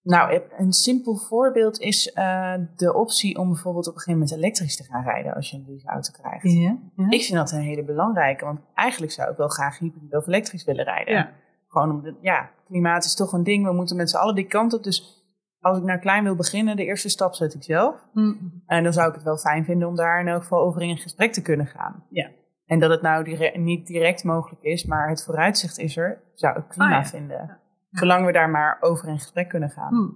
Nou, 0.08 0.40
een 0.56 0.72
simpel 0.72 1.16
voorbeeld 1.16 1.80
is 1.80 2.12
eh, 2.12 2.54
de 2.76 2.94
optie 2.94 3.38
om 3.38 3.48
bijvoorbeeld 3.48 3.86
op 3.86 3.94
een 3.94 4.00
gegeven 4.00 4.20
moment 4.20 4.38
elektrisch 4.38 4.76
te 4.76 4.84
gaan 4.84 5.04
rijden 5.04 5.34
als 5.34 5.50
je 5.50 5.56
een 5.56 5.64
leaseauto 5.66 6.10
krijgt. 6.22 6.52
Ja. 6.52 6.76
Ik 7.08 7.22
vind 7.22 7.38
dat 7.38 7.52
een 7.52 7.60
hele 7.60 7.84
belangrijke, 7.84 8.44
want 8.44 8.60
eigenlijk 8.74 9.12
zou 9.12 9.30
ik 9.30 9.36
wel 9.36 9.48
graag 9.48 9.78
hybride 9.78 10.16
of 10.16 10.26
elektrisch 10.26 10.64
willen 10.64 10.84
rijden. 10.84 11.14
Ja. 11.14 11.30
Gewoon 11.68 11.90
om 11.90 12.16
ja, 12.20 12.50
klimaat 12.66 13.04
is 13.04 13.14
toch 13.14 13.32
een 13.32 13.42
ding, 13.42 13.64
we 13.64 13.72
moeten 13.72 13.96
met 13.96 14.10
z'n 14.10 14.16
allen 14.16 14.34
die 14.34 14.46
kant 14.46 14.72
op. 14.72 14.82
Dus 14.82 15.26
als 15.60 15.78
ik 15.78 15.84
naar 15.84 15.98
klein 15.98 16.24
wil 16.24 16.34
beginnen, 16.34 16.76
de 16.76 16.84
eerste 16.84 17.08
stap 17.08 17.34
zet 17.34 17.54
ik 17.54 17.62
zelf. 17.62 17.94
Hm. 18.12 18.34
En 18.66 18.82
dan 18.82 18.92
zou 18.92 19.08
ik 19.08 19.14
het 19.14 19.24
wel 19.24 19.36
fijn 19.36 19.64
vinden 19.64 19.88
om 19.88 19.96
daar 19.96 20.20
in 20.20 20.28
elk 20.28 20.42
geval 20.42 20.60
over 20.60 20.82
in 20.82 20.96
gesprek 20.96 21.32
te 21.32 21.42
kunnen 21.42 21.66
gaan. 21.66 22.04
Ja. 22.10 22.30
En 22.66 22.78
dat 22.78 22.90
het 22.90 23.02
nou 23.02 23.24
dire- 23.24 23.58
niet 23.58 23.86
direct 23.86 24.24
mogelijk 24.24 24.62
is, 24.62 24.84
maar 24.84 25.08
het 25.08 25.24
vooruitzicht 25.24 25.78
is 25.78 25.96
er, 25.96 26.22
zou 26.34 26.58
ik 26.58 26.68
prima 26.68 26.98
Ah, 26.98 27.04
vinden. 27.04 27.58
Zolang 27.98 28.26
we 28.26 28.32
daar 28.32 28.50
maar 28.50 28.76
over 28.80 29.08
in 29.08 29.18
gesprek 29.18 29.48
kunnen 29.48 29.70
gaan. 29.70 29.94
Hm. 29.94 30.10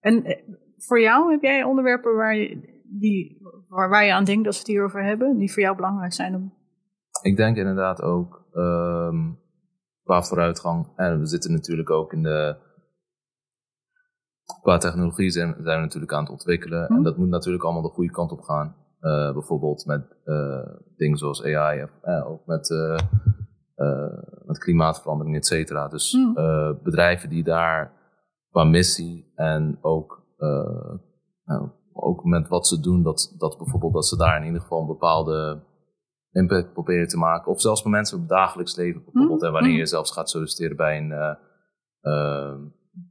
En 0.00 0.24
eh, 0.24 0.42
voor 0.76 1.00
jou 1.00 1.30
heb 1.30 1.42
jij 1.42 1.62
onderwerpen 1.62 2.16
waar 2.16 2.36
je, 2.36 2.82
die, 2.84 3.38
waar, 3.68 3.88
waar 3.88 4.04
je 4.04 4.12
aan 4.12 4.24
denkt 4.24 4.46
als 4.46 4.56
we 4.56 4.62
het 4.62 4.70
hierover 4.70 5.04
hebben, 5.04 5.38
die 5.38 5.52
voor 5.52 5.62
jou 5.62 5.76
belangrijk 5.76 6.12
zijn 6.12 6.34
om. 6.34 6.54
Ik 7.22 7.36
denk 7.36 7.56
inderdaad 7.56 8.02
ook 8.02 8.46
ehm, 8.52 9.30
qua 10.02 10.22
vooruitgang. 10.22 10.92
En 10.96 11.18
we 11.18 11.26
zitten 11.26 11.52
natuurlijk 11.52 11.90
ook 11.90 12.12
in 12.12 12.22
de. 12.22 12.56
Qua 14.62 14.78
technologie 14.78 15.30
zijn, 15.30 15.54
zijn 15.62 15.76
we 15.76 15.82
natuurlijk 15.82 16.12
aan 16.12 16.22
het 16.22 16.32
ontwikkelen. 16.32 16.88
En 16.88 17.02
dat 17.02 17.16
moet 17.16 17.28
natuurlijk 17.28 17.64
allemaal 17.64 17.82
de 17.82 17.88
goede 17.88 18.10
kant 18.12 18.32
op 18.32 18.40
gaan. 18.40 18.74
Eh, 19.04 19.32
bijvoorbeeld 19.32 19.86
met 19.86 20.16
eh, 20.24 20.66
dingen 20.96 21.18
zoals 21.18 21.44
AI, 21.44 21.82
of, 21.82 21.90
eh, 22.02 22.30
ook 22.30 22.46
met, 22.46 22.68
met 24.46 24.58
klimaatverandering, 24.58 25.36
et 25.36 25.46
cetera. 25.46 25.88
Dus 25.88 26.12
Hm. 26.12 26.38
eh, 26.38 26.70
bedrijven 26.82 27.28
die 27.28 27.44
daar 27.44 27.92
qua 28.50 28.64
missie 28.64 29.32
en 29.34 29.78
ook, 29.80 30.22
eh, 30.36 30.94
nou, 31.44 31.68
ook 31.92 32.24
met 32.24 32.48
wat 32.48 32.66
ze 32.66 32.80
doen, 32.80 33.02
dat, 33.02 33.34
dat 33.38 33.58
bijvoorbeeld 33.58 33.92
dat 33.92 34.06
ze 34.06 34.16
daar 34.16 34.36
in 34.40 34.46
ieder 34.46 34.60
geval 34.60 34.80
een 34.80 34.86
bepaalde 34.86 35.62
impact 36.30 36.72
proberen 36.72 37.08
te 37.08 37.16
maken. 37.18 37.52
Of 37.52 37.60
zelfs 37.60 37.82
bij 37.82 37.92
mensen 37.92 38.16
op 38.16 38.22
het 38.22 38.30
dagelijks 38.32 38.76
leven 38.76 39.04
bijvoorbeeld. 39.04 39.40
Hm, 39.40 39.46
En 39.46 39.52
wanneer 39.52 39.72
hm. 39.72 39.78
je 39.78 39.86
zelfs 39.86 40.10
gaat 40.10 40.30
solliciteren 40.30 40.76
bij 40.76 40.96
een, 40.98 41.12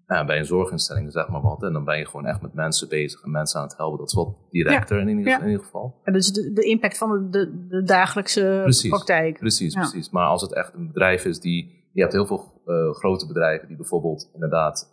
bij 0.07 0.37
een 0.37 0.45
zorginstelling, 0.45 1.11
zeg 1.11 1.27
maar 1.27 1.41
wat. 1.41 1.63
En 1.63 1.73
dan 1.73 1.83
ben 1.83 1.97
je 1.97 2.05
gewoon 2.05 2.25
echt 2.25 2.41
met 2.41 2.53
mensen 2.53 2.89
bezig 2.89 3.23
en 3.23 3.31
mensen 3.31 3.59
aan 3.59 3.67
het 3.67 3.77
helpen. 3.77 3.97
Dat 3.97 4.07
is 4.07 4.13
wat 4.13 4.35
directer 4.49 4.99
in, 4.99 5.07
ieder, 5.07 5.25
Ja. 5.25 5.39
in 5.41 5.45
ieder 5.49 5.63
geval. 5.63 5.95
Ja, 6.05 6.11
dus 6.11 6.31
de, 6.31 6.53
de 6.53 6.61
impact 6.63 6.97
van 6.97 7.09
de, 7.11 7.29
de, 7.29 7.67
de 7.67 7.83
dagelijkse 7.83 8.59
Precies. 8.63 8.89
praktijk. 8.89 9.39
Precies, 9.39 9.73
Ja. 9.73 9.79
precies. 9.79 10.09
Maar 10.09 10.25
als 10.25 10.41
het 10.41 10.53
echt 10.53 10.73
een 10.73 10.87
bedrijf 10.87 11.25
is 11.25 11.39
die... 11.39 11.81
Je 11.93 12.01
hebt 12.01 12.13
heel 12.13 12.25
veel 12.25 12.61
eh, 12.65 12.91
grote 12.93 13.27
bedrijven 13.27 13.67
die 13.67 13.77
bijvoorbeeld 13.77 14.29
inderdaad 14.33 14.91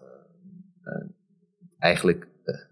eh, 0.85 0.93
eh, 0.95 1.09
eigenlijk 1.79 2.29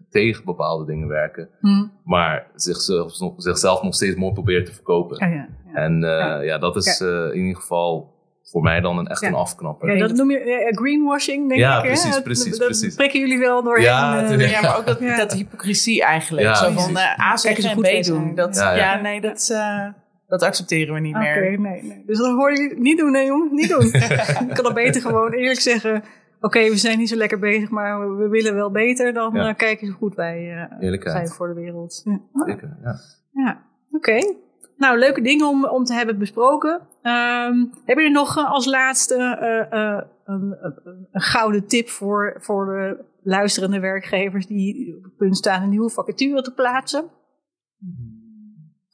tegen 0.09 0.45
bepaalde 0.45 0.85
dingen 0.85 1.07
werken. 1.07 1.49
Hm. 1.59 1.87
Maar 2.03 2.51
zichzelf, 2.55 3.19
nog- 3.19 3.33
zichzelf 3.37 3.81
nog 3.83 3.93
steeds 3.95 4.15
mooi 4.15 4.33
proberen 4.33 4.65
te 4.65 4.73
verkopen. 4.73 5.29
Ja, 5.29 5.35
ja, 5.35 5.47
ja. 5.65 5.73
En 5.73 5.99
Ja. 6.01 6.39
ja. 6.41 6.57
dat 6.57 6.75
is 6.75 7.01
in 7.01 7.35
ieder 7.35 7.61
geval 7.61 8.17
voor 8.51 8.61
mij 8.61 8.79
dan 8.79 8.97
een, 8.97 9.07
echt 9.07 9.21
Ja. 9.21 9.27
een 9.27 9.33
afknapper. 9.33 9.95
Ja, 9.97 10.07
dat 10.07 10.15
noem 10.17 10.31
je 10.31 10.39
eh, 10.39 10.77
greenwashing, 10.77 11.47
denk 11.47 11.59
Ja, 11.61 11.77
ik. 11.77 11.81
hè? 11.81 11.87
precies, 11.87 12.13
Dat- 12.13 12.23
precies, 12.23 12.57
dat, 12.57 12.67
precies. 12.67 12.95
prikken 12.95 13.19
jullie 13.19 13.39
wel 13.39 13.63
doorheen. 13.63 13.83
Ja, 13.85 14.15
eh, 14.15 14.21
natuurlijk. 14.21 14.49
Ja, 14.49 14.61
maar 14.61 14.77
ook 14.77 14.85
dat, 14.85 14.99
Ja. 14.99 15.17
dat 15.17 15.33
hypocrisie 15.33 16.03
eigenlijk. 16.03 16.45
Ja, 16.47 16.55
Zo 16.55 16.71
van 16.71 16.97
eh, 16.97 17.19
A 17.31 17.37
zeggen 17.37 17.63
en 17.69 17.75
goed 17.75 17.99
B 18.01 18.03
doen. 18.03 18.35
Dat, 18.35 18.55
Ja, 18.55 18.71
ja, 18.71 18.93
ja. 18.93 19.01
nee, 19.01 19.21
dat, 19.21 19.49
eh, 19.53 19.85
dat 20.27 20.43
accepteren 20.43 20.93
we 20.93 20.99
niet 20.99 21.15
Oké, 21.15 21.23
meer. 21.23 21.59
nee, 21.59 21.83
nee. 21.83 22.03
Dus 22.05 22.17
dat 22.17 22.35
hoor 22.35 22.51
je 22.51 22.75
niet 22.77 22.97
doen, 22.97 23.11
nee 23.11 23.25
jongen, 23.25 23.53
niet 23.53 23.69
doen. 23.69 23.85
je 24.47 24.49
kan 24.53 24.63
dan 24.63 24.73
beter 24.73 25.01
gewoon 25.01 25.31
eerlijk 25.33 25.59
zeggen... 25.59 26.03
Oké, 26.41 26.59
we 26.69 26.77
zijn 26.77 26.97
niet 26.97 27.09
zo 27.09 27.15
lekker 27.15 27.39
bezig, 27.39 27.69
maar 27.69 28.17
we, 28.17 28.27
willen 28.27 28.55
wel 28.55 28.71
beter. 28.71 29.13
Dan 29.13 29.33
Ja. 29.33 29.47
eh, 29.49 29.55
kijk 29.55 29.81
eens 29.81 29.89
hoe 29.89 29.99
goed 29.99 30.15
wij 30.15 30.37
eh, 30.37 30.83
Eerlijkheid. 30.83 31.15
zijn 31.17 31.29
voor 31.29 31.47
de 31.47 31.53
wereld. 31.53 32.01
Ja, 32.05 32.19
Zeker, 32.45 32.77
ja. 32.83 32.95
ja. 33.31 33.61
oké. 33.91 34.33
Nou, 34.79 34.99
leuke 34.99 35.21
dingen 35.21 35.47
om, 35.47 35.65
om 35.65 35.83
te 35.83 35.93
hebben 35.93 36.17
besproken. 36.17 36.81
Ehm, 37.01 37.65
heb 37.85 37.97
je 37.97 38.09
nog 38.09 38.37
eh, 38.37 38.51
als 38.51 38.65
laatste 38.65 39.15
eh, 39.15 39.79
eh, 39.79 40.03
een, 40.25 40.57
een, 40.61 41.07
een 41.11 41.21
gouden 41.21 41.67
tip 41.67 41.89
voor, 41.89 42.37
voor 42.39 42.65
de 42.65 43.05
luisterende 43.23 43.79
werkgevers... 43.79 44.47
die 44.47 44.95
op 44.97 45.03
het 45.03 45.15
punt 45.15 45.37
staan 45.37 45.63
een 45.63 45.69
nieuwe 45.69 45.89
vacature 45.89 46.41
te 46.41 46.53
plaatsen? 46.53 47.03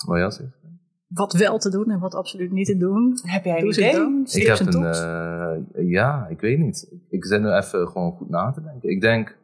Wat 0.06 0.18
jas 0.18 0.40
is. 0.40 0.64
Wat 1.08 1.34
wel 1.34 1.58
te 1.58 1.70
doen 1.70 1.92
en 1.92 2.00
wat 2.00 2.16
absoluut 2.16 2.52
niet 2.52 2.66
te 2.66 2.78
doen. 2.78 3.20
Heb 3.22 3.46
jij 3.46 3.60
een 3.60 3.68
idee? 3.68 4.24
Ik 4.24 4.48
heb 4.48 4.60
en 4.60 4.76
een, 4.76 4.94
eh, 5.74 5.90
ja, 5.90 6.28
ik 6.30 6.40
weet 6.40 6.60
niet. 6.60 6.92
Ik 7.10 7.26
zit 7.26 7.42
nu 7.42 7.52
even 7.52 7.88
gewoon 7.88 8.12
goed 8.12 8.30
na 8.30 8.52
te 8.52 8.62
denken. 8.62 8.90
Ik 8.90 9.02
denk, 9.02 9.38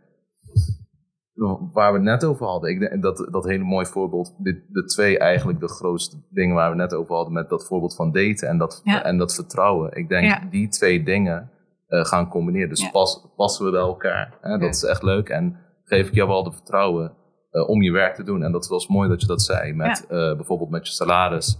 waar 1.74 1.92
we 1.92 1.98
het 1.98 2.08
net 2.08 2.24
over 2.26 2.46
hadden, 2.46 2.70
ik 2.70 2.80
denk 2.80 3.02
dat, 3.02 3.28
dat 3.32 3.46
hele 3.46 3.64
mooie 3.64 3.86
voorbeeld, 3.86 4.36
de, 4.38 4.66
de 4.70 4.84
twee 4.86 5.18
eigenlijk 5.20 5.60
de 5.60 5.68
grootste 5.68 6.18
dingen 6.30 6.56
waar 6.56 6.76
we 6.76 6.82
het 6.82 6.90
net 6.92 7.00
over 7.00 7.16
hadden, 7.16 7.34
met 7.34 7.50
dat 7.50 7.66
voorbeeld 7.66 7.96
van 7.96 8.12
daten 8.12 8.48
en 8.48 8.58
dat, 8.58 8.82
Ja. 8.84 9.04
en 9.04 9.18
dat 9.18 9.36
vertrouwen. 9.36 9.92
Ik 9.98 10.10
denk 10.10 10.26
Ja. 10.26 10.48
die 10.50 10.68
twee 10.68 11.04
dingen 11.04 11.50
eh, 11.88 12.06
gaan 12.06 12.30
combineren. 12.30 12.70
Dus 12.70 12.82
Ja. 12.82 12.90
pas, 12.90 13.28
passen 13.36 13.66
we 13.66 13.72
bij 13.72 13.80
elkaar. 13.80 14.38
Hè? 14.42 14.58
Dat 14.58 14.70
is 14.76 14.84
echt 14.84 15.04
leuk. 15.04 15.30
En 15.30 15.58
geef 15.84 16.08
ik 16.08 16.14
jou 16.14 16.28
wel 16.28 16.44
de 16.44 16.52
vertrouwen 16.52 17.14
eh, 17.52 17.70
om 17.70 17.82
je 17.82 17.92
werk 17.92 18.16
te 18.16 18.24
doen. 18.24 18.44
En 18.44 18.52
dat 18.52 18.68
was 18.68 18.88
mooi 18.88 19.10
dat 19.10 19.22
je 19.22 19.28
dat 19.28 19.42
zei, 19.42 19.74
met 19.74 20.06
eh, 20.10 20.36
bijvoorbeeld 20.36 20.70
met 20.70 20.88
je 20.88 20.94
salaris. 20.94 21.60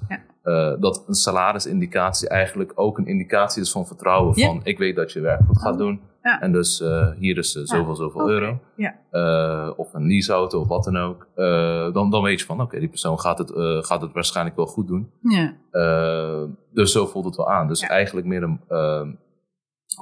Dat 0.80 1.04
een 1.08 1.14
salarisindicatie 1.14 2.30
eigenlijk 2.30 2.72
ook 2.76 2.98
een 2.98 3.06
indicatie 3.08 3.62
is 3.62 3.72
van 3.72 3.86
vertrouwen. 3.88 4.40
Van 4.40 4.60
ik 4.64 4.78
weet 4.78 4.96
dat 4.96 5.12
je 5.12 5.20
werk 5.20 5.42
goed 5.48 5.58
gaat 5.62 5.72
Oh. 5.74 5.78
doen. 5.80 6.02
Ja. 6.22 6.42
En 6.42 6.52
dus 6.52 6.82
eh, 6.82 7.12
hier 7.18 7.38
is 7.38 7.56
eh, 7.56 7.64
zoveel, 7.66 7.96
zoveel 7.96 8.30
euro. 8.30 8.60
Ja. 8.76 8.96
Eh, 9.12 9.72
of 9.76 9.94
een 9.94 10.08
leaseauto 10.08 10.60
of 10.60 10.68
wat 10.68 10.84
dan 10.84 10.98
ook. 10.98 11.28
Eh, 11.36 11.94
dan, 11.94 12.10
dan 12.10 12.22
weet 12.24 12.40
je 12.40 12.46
van 12.46 12.62
oké, 12.62 12.80
die 12.80 12.90
persoon 12.90 13.20
gaat 13.20 13.38
het, 13.38 13.52
eh, 13.52 13.78
gaat 13.84 14.02
het 14.02 14.14
waarschijnlijk 14.14 14.56
wel 14.56 14.66
goed 14.66 14.88
doen. 14.88 15.12
Ja. 15.22 15.54
Dus 16.74 16.92
zo 16.92 17.06
voelt 17.06 17.26
het 17.26 17.36
wel 17.36 17.50
aan. 17.50 17.68
Dus 17.68 17.80
Ja. 17.82 17.88
eigenlijk 17.88 18.28
meer 18.28 18.44
een, 18.44 18.60
eh, 18.68 19.08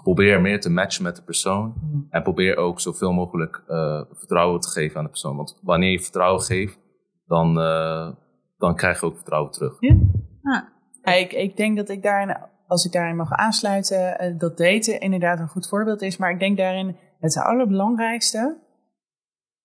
probeer 0.04 0.42
meer 0.42 0.60
te 0.60 0.70
matchen 0.72 1.04
met 1.04 1.16
de 1.16 1.22
persoon. 1.24 1.74
Mhm. 1.82 1.98
En 2.10 2.24
probeer 2.24 2.58
ook 2.58 2.80
zoveel 2.80 3.12
mogelijk 3.14 3.64
eh, 3.68 4.02
vertrouwen 4.12 4.60
te 4.60 4.70
geven 4.70 4.98
aan 4.98 5.04
de 5.04 5.10
persoon. 5.10 5.36
Want 5.36 5.60
wanneer 5.62 5.92
je 5.92 6.00
vertrouwen 6.02 6.42
geeft, 6.42 6.80
dan, 7.26 7.60
eh, 7.60 8.10
dan 8.58 8.76
krijg 8.76 9.00
je 9.00 9.06
ook 9.06 9.16
vertrouwen 9.16 9.52
terug. 9.52 9.78
Ja, 9.80 10.70
ik, 11.18 11.34
ik 11.34 11.58
denk 11.58 11.78
dat 11.78 11.90
ik 11.90 12.04
daarin, 12.04 12.38
als 12.70 12.86
ik 12.86 12.92
daarin 12.92 13.16
mag 13.16 13.32
aansluiten, 13.32 14.20
eh, 14.20 14.34
dat 14.38 14.58
daten 14.58 15.00
inderdaad 15.00 15.40
een 15.40 15.48
goed 15.48 15.68
voorbeeld 15.68 16.02
is. 16.02 16.18
Maar 16.18 16.32
ik 16.32 16.40
denk 16.40 16.58
daarin 16.58 16.96
het 17.20 17.38
allerbelangrijkste, 17.38 18.58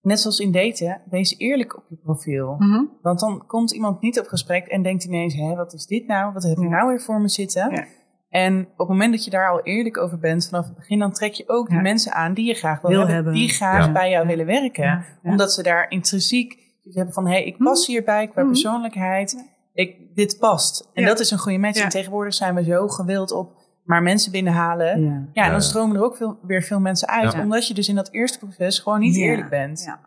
net 0.00 0.20
zoals 0.20 0.38
in 0.38 0.52
daten, 0.52 1.00
wees 1.10 1.38
eerlijk 1.38 1.76
op 1.76 1.84
je 1.88 1.96
profiel. 1.96 2.54
Mhm. 2.58 2.84
Want 3.02 3.20
dan 3.20 3.46
komt 3.46 3.72
iemand 3.72 4.00
niet 4.00 4.20
op 4.20 4.26
gesprek 4.26 4.66
en 4.66 4.82
denkt 4.82 5.04
ineens, 5.04 5.34
hé, 5.34 5.54
wat 5.54 5.72
is 5.72 5.86
dit 5.86 6.06
nou? 6.06 6.32
Wat 6.32 6.42
heb 6.42 6.56
je 6.56 6.62
Ja. 6.62 6.68
nou 6.68 6.88
weer 6.88 7.00
voor 7.00 7.20
me 7.20 7.28
zitten? 7.28 7.70
Ja. 7.74 7.84
En 8.28 8.60
op 8.60 8.78
het 8.78 8.88
moment 8.88 9.12
dat 9.12 9.24
je 9.24 9.30
daar 9.30 9.50
al 9.50 9.60
eerlijk 9.62 9.98
over 9.98 10.18
bent 10.18 10.48
vanaf 10.48 10.64
het 10.66 10.74
begin, 10.74 10.98
dan 10.98 11.12
trek 11.12 11.32
je 11.32 11.44
ook 11.48 11.66
die 11.68 11.76
Ja. 11.76 11.82
mensen 11.82 12.12
aan 12.12 12.34
die 12.34 12.46
je 12.46 12.54
graag 12.54 12.80
wil, 12.80 12.90
Wil 12.90 12.98
hebben, 12.98 13.14
hebben. 13.16 13.32
die 13.32 13.48
graag 13.48 13.86
Ja. 13.86 13.92
bij 13.92 14.10
jou 14.10 14.22
Ja. 14.22 14.28
willen 14.28 14.46
werken. 14.46 14.84
Ja. 14.84 15.04
Ja. 15.22 15.30
Omdat 15.30 15.52
ze 15.52 15.62
daar 15.62 15.90
intrinsiek 15.90 16.58
hebben 16.82 17.14
van, 17.14 17.26
hé, 17.28 17.36
ik 17.36 17.56
pas 17.58 17.86
hierbij 17.86 18.28
qua 18.28 18.40
Mhm. 18.42 18.50
persoonlijkheid. 18.50 19.52
Ik, 19.74 20.14
dit 20.14 20.36
past. 20.38 20.90
En 20.92 21.02
Ja. 21.02 21.08
dat 21.08 21.20
is 21.20 21.30
een 21.30 21.38
goede 21.38 21.58
match. 21.58 21.78
Ja. 21.78 21.84
En 21.84 21.88
tegenwoordig 21.90 22.34
zijn 22.34 22.54
we 22.54 22.62
zo 22.64 22.88
gewild 22.88 23.32
op 23.32 23.62
maar 23.84 24.02
mensen 24.02 24.32
binnenhalen. 24.32 25.02
Ja, 25.04 25.28
Ja. 25.32 25.44
en 25.44 25.50
dan 25.50 25.62
stromen 25.62 25.96
er 25.96 26.04
ook 26.04 26.16
veel, 26.16 26.38
weer 26.42 26.62
veel 26.62 26.80
mensen 26.80 27.08
uit. 27.08 27.32
Ja. 27.32 27.40
Omdat 27.40 27.66
je 27.68 27.74
dus 27.74 27.88
in 27.88 27.94
dat 27.94 28.08
eerste 28.12 28.38
proces 28.38 28.78
gewoon 28.78 29.00
niet 29.00 29.16
Ja. 29.16 29.22
eerlijk 29.24 29.48
bent. 29.50 29.82
Ja. 29.86 30.00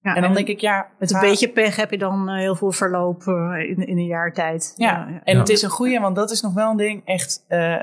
Ja, 0.00 0.14
En 0.14 0.22
dan 0.22 0.34
denk 0.34 0.48
ik, 0.48 0.60
ja... 0.60 0.86
met 0.98 1.12
een 1.12 1.20
beetje 1.20 1.48
pech 1.48 1.76
heb 1.76 1.90
je 1.90 1.98
dan 1.98 2.28
eh, 2.28 2.36
heel 2.36 2.54
veel 2.54 2.72
verloop 2.72 3.22
eh, 3.26 3.34
in, 3.68 3.86
in 3.86 3.98
een 3.98 4.06
jaar 4.06 4.32
tijd. 4.32 4.72
Ja, 4.76 5.06
en 5.24 5.34
Ja. 5.34 5.38
het 5.40 5.48
is 5.48 5.62
een 5.62 5.70
goede, 5.70 5.98
want 6.00 6.16
dat 6.16 6.30
is 6.30 6.40
nog 6.40 6.52
wel 6.54 6.70
een 6.70 6.76
ding. 6.76 7.04
Echt 7.04 7.44
eh, 7.48 7.80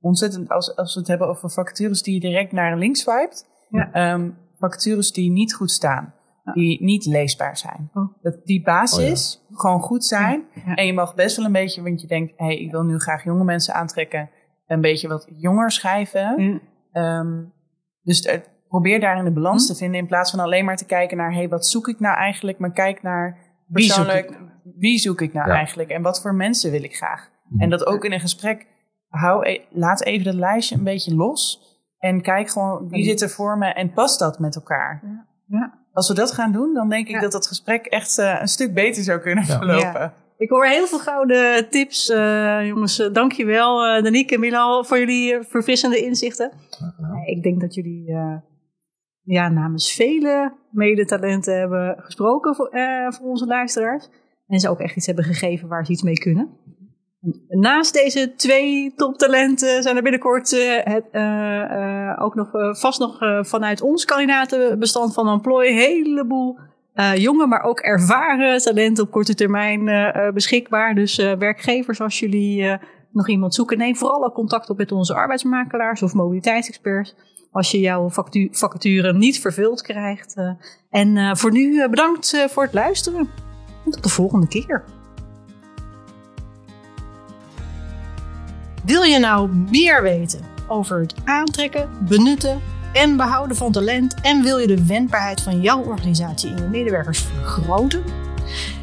ontzettend, 0.00 0.48
als, 0.48 0.76
als 0.76 0.94
we 0.94 1.00
het 1.00 1.08
hebben 1.08 1.28
over 1.28 1.50
vacatures 1.50 2.02
die 2.02 2.14
je 2.14 2.20
direct 2.20 2.52
naar 2.52 2.76
links 2.78 3.00
swipet. 3.00 3.46
Ja. 3.68 3.92
Ehm, 3.92 4.30
vacatures 4.58 5.12
die 5.12 5.30
niet 5.30 5.54
goed 5.54 5.70
staan. 5.70 6.14
Die 6.54 6.82
niet 6.84 7.06
leesbaar 7.06 7.56
zijn. 7.56 7.90
Oh. 7.94 8.22
Dat 8.22 8.44
die 8.44 8.62
basis 8.62 9.44
gewoon 9.52 9.80
goed 9.80 10.04
zijn. 10.04 10.44
Ja. 10.66 10.74
En 10.74 10.86
je 10.86 10.92
mag 10.92 11.14
best 11.14 11.36
wel 11.36 11.46
een 11.46 11.52
beetje, 11.52 11.82
want 11.82 12.00
je 12.00 12.06
denkt... 12.06 12.32
hé, 12.36 12.44
hey, 12.44 12.56
ik 12.56 12.70
wil 12.70 12.82
nu 12.82 12.98
graag 12.98 13.24
jonge 13.24 13.44
mensen 13.44 13.74
aantrekken. 13.74 14.30
Een 14.66 14.80
beetje 14.80 15.08
wat 15.08 15.28
jonger 15.36 15.70
schrijven. 15.70 16.42
Ja. 16.42 16.58
Ehm, 16.92 17.44
dus 18.02 18.20
eh, 18.20 18.40
probeer 18.68 19.00
daarin 19.00 19.24
de 19.24 19.32
balans 19.32 19.66
Hm. 19.66 19.72
te 19.72 19.78
vinden. 19.78 20.00
In 20.00 20.06
plaats 20.06 20.30
van 20.30 20.40
alleen 20.40 20.64
maar 20.64 20.76
te 20.76 20.86
kijken 20.86 21.16
naar... 21.16 21.30
hé, 21.30 21.36
hey, 21.36 21.48
wat 21.48 21.66
zoek 21.66 21.88
ik 21.88 22.00
nou 22.00 22.16
eigenlijk? 22.16 22.58
Maar 22.58 22.72
kijk 22.72 23.02
naar 23.02 23.38
wie, 23.66 23.84
zoek 23.84 23.94
persoonlijk, 24.04 24.38
wie 24.76 24.98
zoek 24.98 25.20
ik 25.20 25.32
nou 25.32 25.48
Ja. 25.48 25.54
eigenlijk 25.54 25.90
en 25.90 26.02
wat 26.02 26.20
voor 26.20 26.34
mensen 26.34 26.70
wil 26.70 26.82
ik 26.82 26.96
graag? 26.96 27.30
Mhm. 27.48 27.62
En 27.62 27.70
dat 27.70 27.86
ook 27.86 28.04
in 28.04 28.12
een 28.12 28.20
gesprek, 28.20 28.66
hou, 29.08 29.46
e- 29.48 29.60
laat 29.70 30.02
even 30.02 30.24
dat 30.24 30.34
lijstje 30.34 30.76
een 30.76 30.84
beetje 30.84 31.14
los 31.14 31.64
en 31.98 32.22
kijk 32.22 32.50
gewoon 32.50 32.88
wie 32.88 33.04
zit 33.04 33.20
er 33.20 33.30
voor 33.30 33.58
me 33.58 33.66
en 33.66 33.92
past 33.92 34.18
dat 34.18 34.38
met 34.38 34.54
elkaar? 34.56 35.00
Ja. 35.04 35.26
Ja. 35.46 35.84
Als 35.96 36.08
we 36.08 36.14
dat 36.14 36.32
gaan 36.32 36.52
doen, 36.52 36.74
dan 36.74 36.88
denk 36.88 37.06
ik 37.06 37.14
Ja. 37.14 37.20
dat 37.20 37.32
dat 37.32 37.46
gesprek 37.46 37.86
echt 37.86 38.18
eh, 38.18 38.36
een 38.40 38.48
stuk 38.48 38.74
beter 38.74 39.02
zou 39.02 39.18
kunnen 39.20 39.44
Ja. 39.46 39.56
verlopen. 39.56 40.12
Ik 40.38 40.48
hoor 40.50 40.66
heel 40.66 40.86
veel 40.86 40.98
gouden 40.98 41.68
tips, 41.70 42.08
eh, 42.10 42.66
jongens. 42.66 42.98
Eh, 42.98 43.12
Dankjewel, 43.12 43.84
eh 43.86 44.02
Danique 44.02 44.34
en 44.34 44.40
Milal, 44.40 44.84
voor 44.84 44.98
jullie 44.98 45.42
verfrissende 45.42 45.96
inzichten. 46.04 46.52
Ik 47.26 47.42
denk 47.42 47.60
dat 47.60 47.74
jullie 47.74 48.08
eh, 48.12 48.36
ja, 49.22 49.48
namens 49.48 49.92
vele 49.94 50.52
medetalenten 50.70 51.58
hebben 51.58 51.94
gesproken 51.98 52.54
voor, 52.54 52.68
eh, 52.68 53.10
voor 53.12 53.28
onze 53.28 53.46
luisteraars. 53.46 54.08
En 54.46 54.58
ze 54.60 54.68
ook 54.68 54.80
echt 54.80 54.96
iets 54.96 55.06
hebben 55.06 55.24
gegeven 55.24 55.68
waar 55.68 55.86
ze 55.86 55.92
iets 55.92 56.02
mee 56.02 56.18
kunnen. 56.18 56.48
Naast 57.48 57.94
deze 57.94 58.34
twee 58.36 58.92
toptalenten 58.96 59.82
zijn 59.82 59.96
er 59.96 60.02
binnenkort 60.02 60.52
eh, 60.52 60.84
het, 60.84 61.04
eh, 61.10 61.62
eh, 61.62 62.22
ook 62.22 62.34
nog 62.34 62.50
vast 62.78 62.98
nog 62.98 63.18
vanuit 63.40 63.80
ons 63.80 64.04
kandidatenbestand 64.04 65.14
van 65.14 65.28
Employ 65.28 65.66
een 65.66 65.76
heleboel 65.76 66.58
jonge, 67.14 67.46
maar 67.46 67.62
ook 67.62 67.80
ervaren 67.80 68.58
talenten 68.58 69.04
op 69.04 69.10
korte 69.10 69.34
termijn 69.34 69.84
beschikbaar. 70.34 70.94
Dus 70.94 71.16
werkgevers, 71.16 72.00
als 72.00 72.18
jullie 72.18 72.78
nog 73.12 73.28
iemand 73.28 73.54
zoeken, 73.54 73.78
neem 73.78 73.96
vooral 73.96 74.32
contact 74.32 74.70
op 74.70 74.76
met 74.76 74.92
onze 74.92 75.14
arbeidsmakelaars 75.14 76.02
of 76.02 76.14
mobiliteitsexperts. 76.14 77.14
Als 77.52 77.70
je 77.70 77.80
jouw 77.80 78.10
vacature 78.50 79.12
niet 79.12 79.40
vervuld 79.40 79.82
krijgt. 79.82 80.36
en 80.90 81.36
voor 81.36 81.52
nu 81.52 81.88
bedankt 81.88 82.46
voor 82.48 82.62
het 82.62 82.74
luisteren. 82.74 83.28
En 83.84 83.90
tot 83.90 84.02
de 84.02 84.08
volgende 84.08 84.48
keer. 84.48 84.84
Wil 88.86 89.02
je 89.02 89.18
nou 89.18 89.48
meer 89.70 90.02
weten 90.02 90.40
over 90.68 91.00
het 91.00 91.14
aantrekken, 91.24 91.88
benutten 92.00 92.60
en 92.92 93.16
behouden 93.16 93.56
van 93.56 93.72
talent 93.72 94.14
en 94.22 94.42
wil 94.42 94.58
je 94.58 94.66
de 94.66 94.86
wendbaarheid 94.86 95.40
van 95.40 95.60
jouw 95.60 95.82
organisatie 95.82 96.50
en 96.50 96.56
je 96.56 96.62
medewerkers 96.62 97.18
vergroten? 97.18 98.02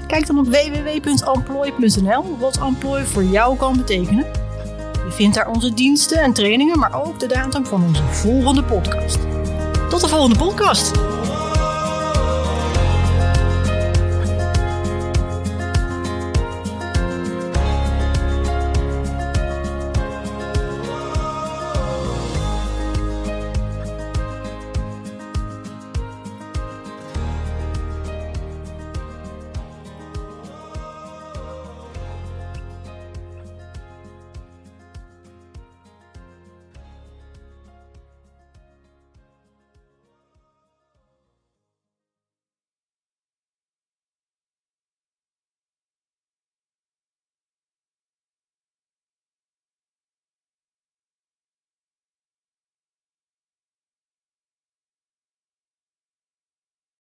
Kijk 0.07 0.27
dan 0.27 0.37
op 0.37 0.45
www.employ.nl 0.45 2.37
wat 2.39 2.57
Employ 2.57 3.05
voor 3.05 3.23
jou 3.23 3.57
kan 3.57 3.77
betekenen. 3.77 4.25
Je 4.93 5.11
vindt 5.11 5.35
daar 5.35 5.49
onze 5.49 5.73
diensten 5.73 6.21
en 6.21 6.33
trainingen, 6.33 6.79
maar 6.79 7.03
ook 7.05 7.19
de 7.19 7.27
datum 7.27 7.65
van 7.65 7.83
onze 7.83 8.03
volgende 8.03 8.63
podcast. 8.63 9.19
Tot 9.89 10.01
de 10.01 10.07
volgende 10.07 10.37
podcast! 10.37 10.91